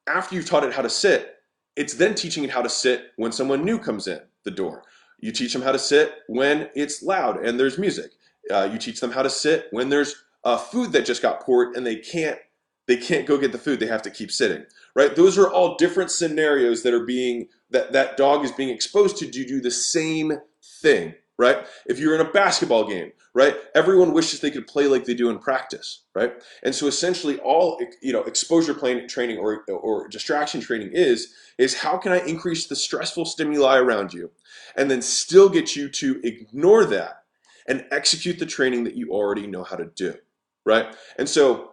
After 0.09 0.35
you've 0.35 0.49
taught 0.49 0.65
it 0.65 0.73
how 0.73 0.83
to 0.83 0.91
sit, 0.91 1.37
it's 1.77 1.95
then 1.95 2.15
teaching 2.15 2.45
it 2.45 2.51
how 2.51 2.63
to 2.63 2.69
sit 2.69 3.13
when 3.17 3.33
someone 3.33 3.65
new 3.65 3.79
comes 3.79 4.09
in 4.09 4.21
the 4.45 4.51
door. 4.51 4.83
You 5.21 5.33
teach 5.33 5.53
them 5.53 5.63
how 5.63 5.73
to 5.73 5.79
sit 5.79 6.13
when 6.27 6.71
it's 6.75 7.03
loud 7.03 7.45
and 7.45 7.59
there's 7.59 7.79
music. 7.79 8.13
Uh, 8.51 8.69
you 8.73 8.79
teach 8.79 9.01
them 9.01 9.11
how 9.11 9.23
to 9.23 9.31
sit 9.31 9.67
when 9.71 9.89
there's 9.89 10.15
uh, 10.45 10.57
food 10.57 10.93
that 10.93 11.05
just 11.05 11.23
got 11.23 11.41
poured 11.41 11.77
and 11.77 11.87
they 11.87 11.97
can't 11.97 12.39
they 12.87 12.97
can't 12.97 13.27
go 13.27 13.37
get 13.37 13.51
the 13.51 13.59
food 13.59 13.81
they 13.81 13.87
have 13.87 14.03
to 14.03 14.11
keep 14.11 14.31
sitting 14.31 14.65
right? 14.95 15.15
Those 15.15 15.37
are 15.37 15.51
all 15.51 15.77
different 15.77 16.11
scenarios 16.11 16.83
that 16.83 16.95
are 16.95 17.05
being 17.05 17.49
that 17.71 17.93
that 17.93 18.17
dog 18.17 18.45
is 18.45 18.53
being 18.53 18.71
exposed 18.71 19.19
to 19.19 19.31
to 19.31 19.45
do 19.45 19.61
the 19.61 19.71
same 19.71 20.33
thing 20.83 21.15
right? 21.39 21.67
If 21.85 21.99
you're 21.99 22.15
in 22.15 22.27
a 22.27 22.31
basketball 22.31 22.89
game 22.89 23.13
right 23.35 23.57
everyone 23.75 24.13
wishes 24.13 24.41
they 24.41 24.51
could 24.51 24.67
play 24.67 24.87
like 24.87 25.05
they 25.05 25.15
do 25.15 25.31
in 25.31 25.39
practice 25.39 26.03
right? 26.15 26.35
And 26.63 26.75
so 26.75 26.87
essentially 26.87 27.39
all 27.41 27.81
you 28.01 28.13
know 28.13 28.23
exposure 28.23 28.75
training 29.09 29.39
or 29.39 29.65
or 29.69 30.09
distraction 30.09 30.61
training 30.61 30.91
is 30.93 31.35
is 31.59 31.75
how 31.75 31.99
can 31.99 32.13
i 32.13 32.21
increase 32.21 32.67
the 32.67 32.77
stressful 32.77 33.25
stimuli 33.25 33.79
around 33.79 34.15
you 34.15 34.31
and 34.77 34.91
then 34.91 35.03
still 35.03 35.49
get 35.49 35.75
you 35.75 35.89
to 35.89 36.21
ignore 36.23 36.85
that 36.85 37.25
and 37.69 37.85
execute 37.91 38.39
the 38.39 38.47
training 38.47 38.85
that 38.85 38.95
you 38.95 39.11
already 39.11 39.47
know 39.47 39.65
how 39.65 39.77
to 39.77 39.87
do, 39.95 40.15
right? 40.65 40.95
And 41.19 41.29
so 41.29 41.73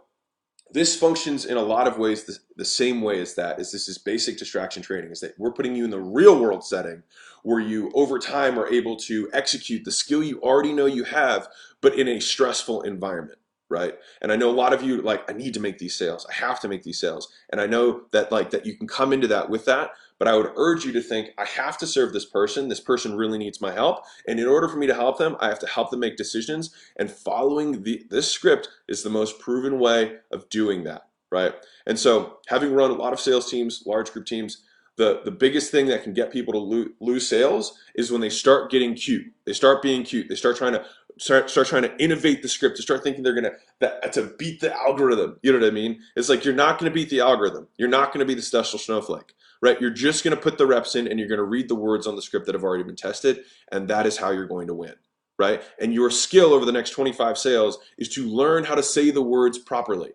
this 0.71 0.97
functions 0.97 1.45
in 1.45 1.55
a 1.55 1.61
lot 1.61 1.87
of 1.87 1.97
ways 1.97 2.23
the, 2.23 2.37
the, 2.57 2.65
same 2.65 3.01
way 3.01 3.21
as 3.21 3.35
that 3.35 3.59
is 3.59 3.71
this 3.71 3.87
is 3.87 3.99
basic 3.99 4.37
distraction 4.37 4.81
training 4.81 5.11
is 5.11 5.19
that 5.19 5.37
we're 5.37 5.51
putting 5.51 5.75
you 5.75 5.85
in 5.85 5.91
the 5.91 5.99
real 5.99 6.39
world 6.39 6.65
setting 6.65 7.03
where 7.43 7.59
you 7.59 7.91
over 7.93 8.17
time 8.17 8.57
are 8.57 8.67
able 8.67 8.95
to 8.95 9.29
execute 9.33 9.85
the 9.85 9.91
skill 9.91 10.23
you 10.23 10.41
already 10.41 10.73
know 10.73 10.87
you 10.87 11.03
have 11.03 11.47
but 11.81 11.97
in 11.97 12.07
a 12.07 12.19
stressful 12.19 12.81
environment 12.81 13.37
right? 13.69 13.95
And 14.21 14.31
i 14.31 14.35
know 14.35 14.49
a 14.49 14.51
lot 14.51 14.73
of 14.73 14.83
you 14.83 15.01
like 15.01 15.29
i 15.29 15.33
need 15.33 15.53
to 15.55 15.59
make 15.59 15.79
these 15.79 15.95
sales. 15.95 16.25
I 16.29 16.33
have 16.33 16.59
to 16.61 16.67
make 16.67 16.83
these 16.83 16.99
sales. 16.99 17.31
And 17.51 17.59
i 17.59 17.65
know 17.65 18.03
that 18.11 18.31
like 18.31 18.51
that 18.51 18.65
you 18.65 18.75
can 18.75 18.87
come 18.87 19.13
into 19.13 19.27
that 19.27 19.49
with 19.49 19.65
that 19.65 19.91
but 20.23 20.31
I 20.31 20.37
would 20.37 20.53
urge 20.55 20.85
you 20.85 20.93
to 20.93 21.01
think, 21.01 21.31
I 21.37 21.43
have 21.43 21.77
to 21.79 21.85
serve 21.85 22.13
this 22.13 22.23
person. 22.23 22.69
This 22.69 22.79
person 22.79 23.17
really 23.17 23.37
needs 23.37 23.59
my 23.59 23.73
help. 23.73 24.05
And 24.25 24.39
in 24.39 24.47
order 24.47 24.69
for 24.69 24.77
me 24.77 24.87
to 24.87 24.93
help 24.93 25.17
them, 25.17 25.35
I 25.41 25.49
have 25.49 25.59
to 25.59 25.67
help 25.67 25.91
them 25.91 25.99
make 25.99 26.15
decisions. 26.15 26.73
And 26.95 27.11
following 27.11 27.83
the, 27.83 28.05
this 28.09 28.31
script 28.31 28.69
is 28.87 29.03
the 29.03 29.09
most 29.09 29.37
proven 29.39 29.79
way 29.79 30.19
of 30.31 30.47
doing 30.47 30.85
that, 30.85 31.09
right? 31.29 31.53
And 31.85 31.99
so, 31.99 32.37
having 32.47 32.71
run 32.71 32.89
a 32.89 32.93
lot 32.93 33.11
of 33.11 33.19
sales 33.19 33.51
teams, 33.51 33.83
large 33.85 34.13
group 34.13 34.25
teams, 34.25 34.63
the, 34.95 35.19
the 35.25 35.31
biggest 35.31 35.71
thing 35.71 35.87
that 35.87 36.03
can 36.03 36.13
get 36.13 36.31
people 36.31 36.53
to 36.53 36.59
lose, 36.59 36.91
lose 37.01 37.27
sales 37.27 37.77
is 37.95 38.09
when 38.09 38.21
they 38.21 38.29
start 38.29 38.71
getting 38.71 38.93
cute. 38.93 39.25
They 39.43 39.51
start 39.51 39.81
being 39.81 40.03
cute. 40.03 40.29
They 40.29 40.35
start 40.35 40.55
trying 40.55 40.71
to 40.71 40.85
start 41.17 41.49
start 41.49 41.67
trying 41.67 41.83
to 41.83 42.01
innovate 42.01 42.41
the 42.41 42.47
script. 42.47 42.77
To 42.77 42.81
start 42.81 43.03
thinking 43.03 43.23
they're 43.23 43.35
gonna 43.35 43.57
that, 43.81 44.13
to 44.13 44.33
beat 44.39 44.61
the 44.61 44.73
algorithm. 44.73 45.37
You 45.41 45.51
know 45.51 45.59
what 45.59 45.67
I 45.67 45.71
mean? 45.71 45.99
It's 46.15 46.29
like 46.29 46.45
you're 46.45 46.53
not 46.53 46.79
gonna 46.79 46.91
beat 46.91 47.09
the 47.09 47.19
algorithm. 47.19 47.67
You're 47.75 47.89
not 47.89 48.13
gonna 48.13 48.23
be 48.23 48.35
the 48.35 48.41
special 48.41 48.79
snowflake 48.79 49.33
right? 49.63 49.79
You're 49.79 49.91
just 49.91 50.25
going 50.25 50.35
to 50.35 50.41
put 50.41 50.57
the 50.57 50.67
reps 50.67 50.95
in 50.95 51.07
and 51.07 51.17
you're 51.17 51.29
going 51.29 51.37
to 51.37 51.45
read 51.45 51.69
the 51.69 51.75
words 51.75 52.05
on 52.05 52.17
the 52.17 52.21
script 52.21 52.45
that 52.47 52.53
have 52.53 52.65
already 52.65 52.83
been 52.83 52.97
tested, 52.97 53.45
and 53.71 53.87
that 53.87 54.05
is 54.05 54.17
how 54.17 54.29
you're 54.31 54.45
going 54.45 54.67
to 54.67 54.73
win, 54.73 54.93
right? 55.39 55.63
And 55.79 55.93
your 55.93 56.11
skill 56.11 56.53
over 56.53 56.65
the 56.65 56.71
next 56.73 56.89
25 56.89 57.37
sales 57.37 57.79
is 57.97 58.09
to 58.09 58.27
learn 58.27 58.65
how 58.65 58.75
to 58.75 58.83
say 58.83 59.09
the 59.09 59.21
words 59.21 59.57
properly, 59.57 60.11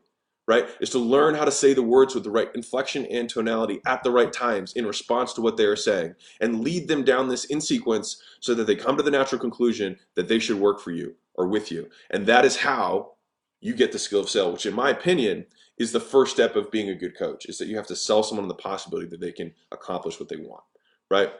right? 0.46 0.68
Is 0.82 0.90
to 0.90 0.98
learn 0.98 1.34
how 1.34 1.46
to 1.46 1.50
say 1.50 1.72
the 1.72 1.82
words 1.82 2.14
with 2.14 2.24
the 2.24 2.30
right 2.30 2.50
inflection 2.54 3.06
and 3.06 3.26
tonality 3.26 3.80
at 3.86 4.02
the 4.02 4.10
right 4.10 4.30
times 4.30 4.74
in 4.74 4.84
response 4.84 5.32
to 5.32 5.40
what 5.40 5.56
they 5.56 5.64
are 5.64 5.76
saying 5.76 6.14
and 6.42 6.60
lead 6.60 6.86
them 6.86 7.02
down 7.02 7.28
this 7.28 7.46
in 7.46 7.62
sequence 7.62 8.22
so 8.40 8.54
that 8.54 8.66
they 8.66 8.76
come 8.76 8.98
to 8.98 9.02
the 9.02 9.10
natural 9.10 9.40
conclusion 9.40 9.96
that 10.14 10.28
they 10.28 10.38
should 10.38 10.60
work 10.60 10.78
for 10.78 10.90
you 10.90 11.14
or 11.36 11.48
with 11.48 11.72
you. 11.72 11.88
And 12.10 12.26
that 12.26 12.44
is 12.44 12.56
how 12.56 13.12
you 13.60 13.74
get 13.74 13.92
the 13.92 13.98
skill 13.98 14.20
of 14.20 14.28
sale, 14.28 14.52
which 14.52 14.66
in 14.66 14.74
my 14.74 14.90
opinion 14.90 15.46
is 15.78 15.92
the 15.92 16.00
first 16.00 16.32
step 16.32 16.56
of 16.56 16.70
being 16.70 16.88
a 16.88 16.94
good 16.94 17.16
coach 17.16 17.46
is 17.46 17.58
that 17.58 17.66
you 17.68 17.76
have 17.76 17.86
to 17.86 17.96
sell 17.96 18.22
someone 18.22 18.46
the 18.48 18.54
possibility 18.54 19.08
that 19.08 19.20
they 19.20 19.32
can 19.32 19.52
accomplish 19.70 20.18
what 20.18 20.28
they 20.28 20.36
want 20.36 20.62
right? 21.10 21.30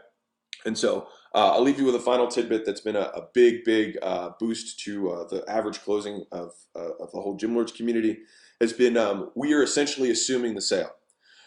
And 0.65 0.77
so 0.77 1.09
uh, 1.35 1.53
i'll 1.53 1.63
leave 1.63 1.79
you 1.79 1.85
with 1.85 1.95
a 1.95 2.01
final 2.01 2.27
tidbit 2.27 2.65
that's 2.65 2.81
been 2.81 2.97
a, 2.97 3.11
a 3.15 3.29
big 3.35 3.63
big 3.65 3.99
uh, 4.03 4.31
boost 4.41 4.81
to 4.81 5.11
uh, 5.11 5.29
the 5.29 5.45
average 5.49 5.83
closing 5.83 6.25
of, 6.33 6.53
uh, 6.75 6.95
of 7.01 7.13
the 7.13 7.21
whole 7.21 7.37
Gym 7.37 7.55
Launch 7.55 7.75
community 7.75 8.19
has 8.61 8.73
been 8.73 8.97
um, 8.97 9.31
we 9.35 9.53
are 9.53 9.63
essentially 9.63 10.11
assuming 10.11 10.55
the 10.55 10.61
sale. 10.61 10.91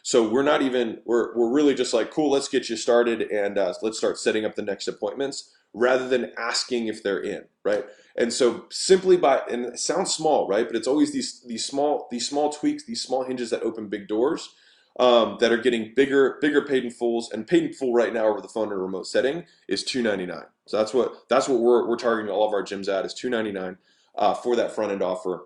So 0.03 0.27
we're 0.29 0.43
not 0.43 0.61
even 0.61 1.01
we're, 1.05 1.35
we're 1.35 1.51
really 1.51 1.73
just 1.73 1.93
like 1.93 2.11
cool 2.11 2.31
let's 2.31 2.47
get 2.47 2.69
you 2.69 2.77
started 2.77 3.23
and 3.23 3.57
uh, 3.57 3.73
let's 3.81 3.97
start 3.97 4.17
setting 4.17 4.45
up 4.45 4.55
the 4.55 4.61
next 4.61 4.87
appointments 4.87 5.51
rather 5.73 6.07
than 6.07 6.31
asking 6.37 6.87
if 6.87 7.01
they're 7.03 7.21
in 7.21 7.43
right 7.63 7.85
and 8.15 8.33
so 8.33 8.65
simply 8.69 9.17
by 9.17 9.41
and 9.49 9.65
it 9.65 9.79
sounds 9.79 10.13
small, 10.13 10.47
right? 10.47 10.67
But 10.67 10.75
it's 10.75 10.87
always 10.87 11.13
these 11.13 11.41
these 11.47 11.65
small 11.65 12.07
these 12.11 12.27
small 12.27 12.51
tweaks, 12.51 12.83
these 12.83 13.01
small 13.01 13.23
hinges 13.23 13.49
that 13.51 13.63
open 13.63 13.87
big 13.87 14.07
doors 14.07 14.53
um, 14.99 15.37
that 15.39 15.51
are 15.51 15.57
getting 15.57 15.93
bigger 15.95 16.37
bigger 16.41 16.61
paid 16.61 16.83
in 16.83 16.91
fulls. 16.91 17.31
And 17.31 17.47
paid 17.47 17.63
in 17.63 17.73
full 17.73 17.93
right 17.93 18.13
now 18.13 18.25
over 18.25 18.41
the 18.41 18.47
phone 18.47 18.67
in 18.67 18.73
a 18.73 18.77
remote 18.77 19.07
setting 19.07 19.45
is 19.67 19.83
two 19.83 20.01
ninety 20.01 20.25
nine. 20.25 20.45
So 20.67 20.77
that's 20.77 20.93
what 20.93 21.29
that's 21.29 21.47
what 21.47 21.59
we're 21.59 21.87
we're 21.87 21.97
targeting 21.97 22.31
all 22.31 22.47
of 22.47 22.53
our 22.53 22.63
gyms 22.63 22.89
at 22.89 23.05
is 23.05 23.13
two 23.13 23.29
ninety 23.29 23.51
nine 23.51 23.77
uh, 24.15 24.33
for 24.33 24.55
that 24.57 24.73
front 24.73 24.91
end 24.91 25.01
offer, 25.01 25.45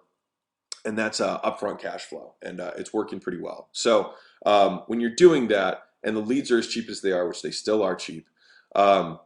and 0.84 0.98
that's 0.98 1.22
uh, 1.22 1.39
upfront 1.41 1.79
cash 1.79 2.03
flow, 2.05 2.34
and 2.41 2.60
uh, 2.60 2.72
it's 2.77 2.94
working 2.94 3.20
pretty 3.20 3.39
well. 3.39 3.70
So 3.74 4.13
um, 4.46 4.84
when 4.88 5.00
you're 5.00 5.15
doing 5.15 5.50
that, 5.50 5.84
and 6.03 6.15
the 6.15 6.22
leads 6.22 6.50
are 6.50 6.58
as 6.58 6.67
cheap 6.67 6.89
as 6.89 7.01
they 7.01 7.12
are, 7.12 7.27
which 7.27 7.44
they 7.44 7.51
still 7.51 7.84
are 7.84 7.96
cheap. 7.96 8.27
Um, 8.75 9.20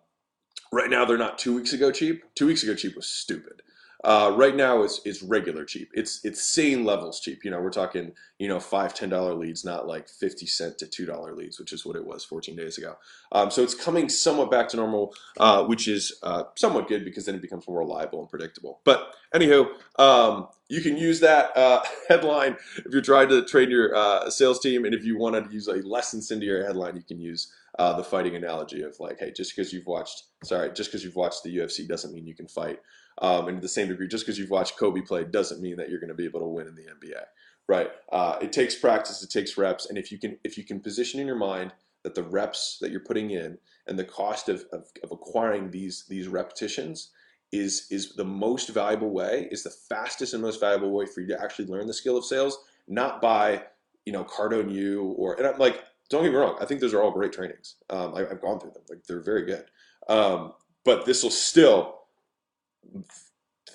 Right 0.71 0.89
now, 0.89 1.05
they're 1.05 1.17
not 1.17 1.39
two 1.39 1.55
weeks 1.55 1.73
ago 1.73 1.91
cheap. 1.91 2.23
Two 2.35 2.47
weeks 2.47 2.63
ago 2.63 2.75
cheap 2.75 2.95
was 2.95 3.07
stupid. 3.07 3.61
Uh, 4.03 4.33
right 4.35 4.55
now, 4.55 4.81
it's 4.83 5.01
it's 5.03 5.21
regular 5.21 5.65
cheap. 5.65 5.89
It's 5.93 6.23
it's 6.23 6.41
sane 6.41 6.85
levels 6.85 7.19
cheap. 7.19 7.43
You 7.43 7.51
know, 7.51 7.59
we're 7.59 7.69
talking 7.69 8.13
you 8.37 8.47
know 8.47 8.59
five 8.59 8.93
ten 8.93 9.09
dollar 9.09 9.33
leads, 9.33 9.65
not 9.65 9.87
like 9.87 10.07
fifty 10.07 10.45
cent 10.45 10.77
to 10.77 10.87
two 10.87 11.05
dollar 11.05 11.35
leads, 11.35 11.59
which 11.59 11.73
is 11.73 11.85
what 11.85 11.97
it 11.97 12.05
was 12.05 12.23
14 12.23 12.55
days 12.55 12.77
ago. 12.77 12.97
Um, 13.31 13.51
so 13.51 13.61
it's 13.61 13.75
coming 13.75 14.07
somewhat 14.07 14.51
back 14.51 14.69
to 14.69 14.77
normal, 14.77 15.13
uh, 15.39 15.63
which 15.65 15.87
is 15.87 16.17
uh, 16.23 16.43
somewhat 16.55 16.87
good 16.87 17.03
because 17.03 17.25
then 17.25 17.35
it 17.35 17.41
becomes 17.41 17.67
more 17.67 17.79
reliable 17.79 18.21
and 18.21 18.29
predictable. 18.29 18.79
But 18.85 19.15
anywho, 19.35 19.67
um, 19.97 20.47
you 20.69 20.81
can 20.81 20.95
use 20.95 21.19
that 21.19 21.55
uh, 21.57 21.83
headline 22.07 22.55
if 22.77 22.91
you're 22.91 23.01
trying 23.01 23.29
to 23.29 23.43
train 23.43 23.69
your 23.69 23.93
uh, 23.95 24.29
sales 24.29 24.59
team, 24.59 24.85
and 24.85 24.93
if 24.93 25.03
you 25.03 25.17
want 25.17 25.35
to 25.35 25.51
use 25.51 25.67
a 25.67 25.75
less 25.85 26.13
incendiary 26.13 26.63
headline, 26.63 26.95
you 26.95 27.03
can 27.03 27.19
use 27.19 27.51
uh, 27.77 27.93
the 27.93 28.03
fighting 28.03 28.35
analogy 28.35 28.81
of 28.81 28.99
like, 28.99 29.19
hey, 29.19 29.31
just 29.31 29.55
because 29.55 29.71
you've 29.73 29.87
watched, 29.87 30.23
sorry, 30.43 30.71
just 30.73 30.89
because 30.89 31.03
you've 31.03 31.15
watched 31.15 31.43
the 31.43 31.57
UFC 31.57 31.87
doesn't 31.87 32.13
mean 32.13 32.25
you 32.27 32.35
can 32.35 32.47
fight. 32.47 32.79
Um, 33.21 33.47
and 33.47 33.57
to 33.57 33.61
the 33.61 33.67
same 33.67 33.89
degree, 33.89 34.07
just 34.07 34.25
because 34.25 34.39
you've 34.39 34.49
watched 34.49 34.77
Kobe 34.77 35.01
play 35.01 35.23
doesn't 35.25 35.61
mean 35.61 35.75
that 35.77 35.89
you're 35.89 35.99
going 35.99 36.09
to 36.09 36.15
be 36.15 36.25
able 36.25 36.39
to 36.39 36.45
win 36.45 36.67
in 36.67 36.75
the 36.75 36.83
NBA, 36.83 37.21
right? 37.67 37.89
Uh, 38.11 38.37
it 38.41 38.53
takes 38.53 38.75
practice, 38.75 39.21
it 39.21 39.29
takes 39.29 39.57
reps, 39.57 39.87
and 39.87 39.97
if 39.97 40.11
you 40.11 40.17
can, 40.17 40.37
if 40.43 40.57
you 40.57 40.63
can 40.63 40.79
position 40.79 41.19
in 41.19 41.27
your 41.27 41.35
mind 41.35 41.73
that 42.03 42.15
the 42.15 42.23
reps 42.23 42.77
that 42.79 42.91
you're 42.91 43.01
putting 43.01 43.31
in 43.31 43.57
and 43.87 43.99
the 43.99 44.05
cost 44.05 44.47
of, 44.47 44.63
of, 44.71 44.85
of 45.03 45.11
acquiring 45.11 45.69
these 45.71 46.05
these 46.07 46.27
repetitions 46.27 47.11
is 47.51 47.87
is 47.91 48.13
the 48.13 48.23
most 48.23 48.69
valuable 48.69 49.09
way, 49.09 49.47
is 49.51 49.63
the 49.63 49.69
fastest 49.69 50.33
and 50.33 50.41
most 50.41 50.59
valuable 50.59 50.91
way 50.91 51.05
for 51.05 51.19
you 51.21 51.27
to 51.27 51.41
actually 51.41 51.65
learn 51.65 51.87
the 51.87 51.93
skill 51.93 52.15
of 52.15 52.23
sales, 52.23 52.57
not 52.87 53.21
by 53.21 53.63
you 54.05 54.13
know 54.13 54.23
Cardone 54.23 54.71
U 54.73 55.13
or 55.17 55.33
and 55.33 55.45
I'm 55.45 55.57
like 55.57 55.83
don't 56.09 56.23
get 56.23 56.31
me 56.31 56.37
wrong. 56.37 56.57
I 56.59 56.65
think 56.65 56.81
those 56.81 56.93
are 56.93 57.01
all 57.01 57.11
great 57.11 57.31
trainings. 57.31 57.75
Um, 57.89 58.15
I, 58.15 58.21
have 58.21 58.41
gone 58.41 58.59
through 58.59 58.71
them. 58.71 58.81
Like 58.89 59.03
they're 59.05 59.21
very 59.21 59.45
good. 59.45 59.65
Um, 60.07 60.53
but 60.83 61.05
this 61.05 61.21
will 61.21 61.29
still, 61.29 61.98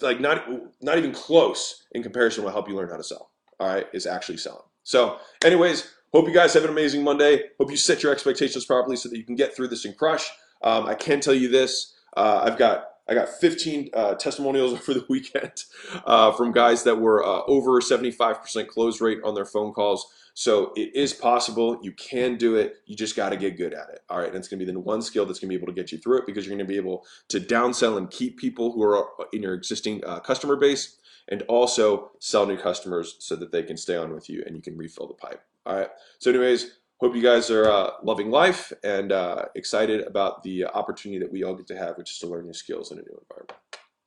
like 0.02 0.20
not 0.20 0.46
not 0.80 0.98
even 0.98 1.12
close 1.12 1.84
in 1.92 2.02
comparison 2.02 2.44
will 2.44 2.50
help 2.50 2.68
you 2.68 2.76
learn 2.76 2.90
how 2.90 2.96
to 2.96 3.04
sell. 3.04 3.30
All 3.60 3.68
right, 3.68 3.86
is 3.92 4.06
actually 4.06 4.38
selling. 4.38 4.62
So, 4.82 5.18
anyways, 5.44 5.88
hope 6.12 6.26
you 6.26 6.34
guys 6.34 6.54
have 6.54 6.64
an 6.64 6.70
amazing 6.70 7.04
Monday. 7.04 7.44
Hope 7.58 7.70
you 7.70 7.76
set 7.76 8.02
your 8.02 8.12
expectations 8.12 8.64
properly 8.64 8.96
so 8.96 9.08
that 9.08 9.16
you 9.16 9.24
can 9.24 9.36
get 9.36 9.54
through 9.54 9.68
this 9.68 9.84
and 9.84 9.96
crush. 9.96 10.28
Um, 10.62 10.86
I 10.86 10.94
can 10.94 11.20
tell 11.20 11.34
you 11.34 11.48
this: 11.48 11.94
uh, 12.16 12.42
I've 12.44 12.58
got 12.58 12.86
I 13.08 13.14
got 13.14 13.28
15 13.28 13.90
uh, 13.92 14.14
testimonials 14.14 14.72
over 14.80 14.94
the 14.94 15.06
weekend 15.08 15.64
uh, 16.06 16.32
from 16.32 16.52
guys 16.52 16.84
that 16.84 16.98
were 16.98 17.24
uh, 17.24 17.42
over 17.46 17.80
75% 17.80 18.68
close 18.68 19.00
rate 19.00 19.18
on 19.24 19.34
their 19.34 19.44
phone 19.44 19.72
calls. 19.72 20.06
So 20.34 20.72
it 20.74 20.94
is 20.96 21.12
possible. 21.12 21.78
You 21.82 21.92
can 21.92 22.36
do 22.36 22.56
it. 22.56 22.78
You 22.86 22.96
just 22.96 23.14
got 23.14 23.30
to 23.30 23.36
get 23.36 23.56
good 23.56 23.72
at 23.72 23.88
it. 23.90 24.00
All 24.10 24.18
right. 24.18 24.28
And 24.28 24.36
it's 24.36 24.48
going 24.48 24.58
to 24.58 24.66
be 24.66 24.72
the 24.72 24.78
one 24.80 25.00
skill 25.00 25.26
that's 25.26 25.38
going 25.38 25.48
to 25.48 25.56
be 25.56 25.62
able 25.62 25.72
to 25.72 25.80
get 25.80 25.92
you 25.92 25.98
through 25.98 26.18
it 26.18 26.26
because 26.26 26.44
you're 26.44 26.56
going 26.56 26.66
to 26.66 26.72
be 26.72 26.76
able 26.76 27.06
to 27.28 27.38
downsell 27.38 27.98
and 27.98 28.10
keep 28.10 28.38
people 28.38 28.72
who 28.72 28.82
are 28.82 29.06
in 29.32 29.42
your 29.42 29.54
existing 29.54 30.02
uh, 30.04 30.18
customer 30.18 30.56
base 30.56 30.96
and 31.28 31.42
also 31.42 32.10
sell 32.18 32.46
new 32.46 32.56
customers 32.56 33.16
so 33.20 33.36
that 33.36 33.52
they 33.52 33.62
can 33.62 33.76
stay 33.76 33.96
on 33.96 34.12
with 34.12 34.28
you 34.28 34.42
and 34.46 34.56
you 34.56 34.62
can 34.62 34.76
refill 34.76 35.06
the 35.06 35.14
pipe. 35.14 35.42
All 35.66 35.76
right. 35.76 35.88
So, 36.18 36.30
anyways, 36.30 36.72
hope 36.98 37.14
you 37.14 37.22
guys 37.22 37.50
are 37.50 37.70
uh, 37.70 37.90
loving 38.02 38.30
life 38.30 38.72
and 38.82 39.12
uh, 39.12 39.46
excited 39.54 40.06
about 40.06 40.42
the 40.42 40.64
opportunity 40.66 41.18
that 41.18 41.32
we 41.32 41.42
all 41.42 41.54
get 41.54 41.66
to 41.68 41.76
have, 41.76 41.96
which 41.96 42.12
is 42.12 42.18
to 42.18 42.26
learn 42.26 42.46
new 42.46 42.52
skills 42.52 42.92
in 42.92 42.98
a 42.98 43.02
new 43.02 43.18
environment. 43.22 43.58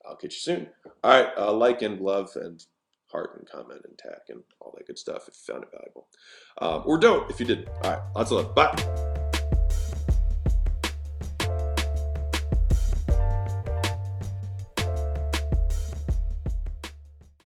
I'll 0.07 0.15
catch 0.15 0.33
you 0.33 0.39
soon. 0.39 0.69
All 1.03 1.11
right. 1.11 1.29
Uh, 1.37 1.53
like 1.53 1.81
and 1.81 1.99
love 1.99 2.31
and 2.35 2.63
heart 3.11 3.37
and 3.37 3.49
comment 3.49 3.81
and 3.85 3.97
tag 3.97 4.19
and 4.29 4.41
all 4.59 4.73
that 4.77 4.87
good 4.87 4.97
stuff 4.97 5.27
if 5.27 5.35
you 5.35 5.53
found 5.53 5.63
it 5.63 5.71
valuable. 5.71 6.07
Um, 6.59 6.83
or 6.85 6.97
don't 6.97 7.29
if 7.29 7.39
you 7.39 7.45
did. 7.45 7.69
All 7.83 7.91
right. 7.91 8.01
Lots 8.15 8.31
of 8.31 8.37
love. 8.37 8.55
Bye. 8.55 9.16